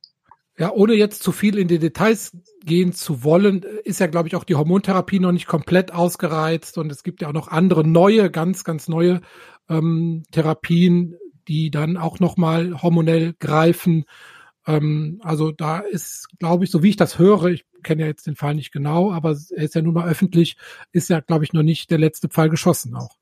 [0.56, 4.36] Ja, ohne jetzt zu viel in die Details gehen zu wollen, ist ja, glaube ich,
[4.36, 8.30] auch die Hormontherapie noch nicht komplett ausgereizt und es gibt ja auch noch andere neue,
[8.30, 9.20] ganz, ganz neue
[9.68, 11.16] ähm, Therapien,
[11.48, 14.04] die dann auch nochmal hormonell greifen.
[14.64, 18.26] Ähm, also da ist, glaube ich, so wie ich das höre, ich kenne ja jetzt
[18.26, 20.56] den Fall nicht genau, aber er ist ja nun mal öffentlich,
[20.92, 23.16] ist ja, glaube ich, noch nicht der letzte Pfeil geschossen auch.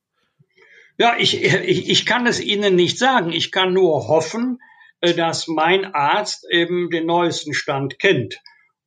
[0.99, 3.33] Ja, ich, ich, ich kann es Ihnen nicht sagen.
[3.33, 4.59] Ich kann nur hoffen,
[5.01, 8.41] äh, dass mein Arzt eben den neuesten Stand kennt.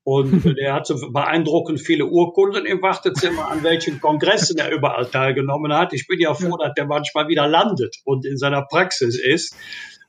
[0.04, 5.74] Und der hat so beeindruckend viele Urkunden im Wartezimmer, an welchen Kongressen er überall teilgenommen
[5.74, 5.94] hat.
[5.94, 9.56] Ich bin ja froh, dass der manchmal wieder landet und in seiner Praxis ist.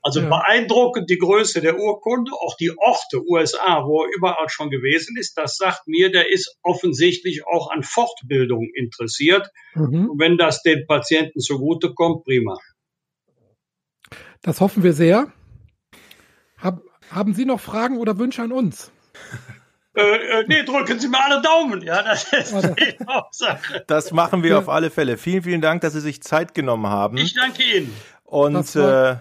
[0.06, 0.28] Also ja.
[0.28, 5.36] beeindruckend die Größe der Urkunde, auch die Orte USA, wo er überall schon gewesen ist.
[5.36, 9.50] Das sagt mir, der ist offensichtlich auch an Fortbildung interessiert.
[9.74, 10.10] Mhm.
[10.10, 12.56] Und wenn das den Patienten zugutekommt, prima.
[14.42, 15.32] Das hoffen wir sehr.
[16.56, 18.92] Hab, haben Sie noch Fragen oder Wünsche an uns?
[19.96, 21.82] Äh, äh, nee, drücken Sie mir alle Daumen.
[21.82, 23.82] Ja, das ist die Hauptsache.
[23.88, 25.16] Das machen wir auf alle Fälle.
[25.16, 27.16] Vielen, vielen Dank, dass Sie sich Zeit genommen haben.
[27.16, 27.92] Ich danke Ihnen.
[28.22, 29.16] Und äh,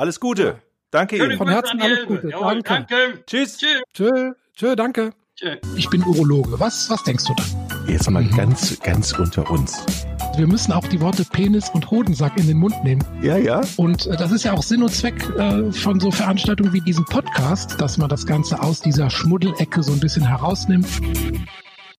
[0.00, 0.42] alles Gute.
[0.42, 0.54] Ja.
[0.90, 1.36] Danke Ihnen.
[1.36, 2.30] Von Herzen alles Gute.
[2.30, 2.86] Jawohl, danke.
[2.88, 3.24] danke.
[3.26, 3.58] Tschüss.
[3.58, 3.82] Tschüss.
[3.94, 4.32] Tschö.
[4.56, 5.12] Tschö, danke.
[5.36, 5.56] Tschö.
[5.76, 6.58] Ich bin Urologe.
[6.58, 7.44] Was, was denkst du da?
[7.86, 8.36] Jetzt mal mhm.
[8.36, 9.84] ganz, ganz unter uns.
[10.36, 13.04] Wir müssen auch die Worte Penis und Hodensack in den Mund nehmen.
[13.22, 13.60] Ja, ja.
[13.76, 17.04] Und äh, das ist ja auch Sinn und Zweck äh, von so Veranstaltungen wie diesem
[17.04, 20.88] Podcast, dass man das Ganze aus dieser Schmuddelecke so ein bisschen herausnimmt.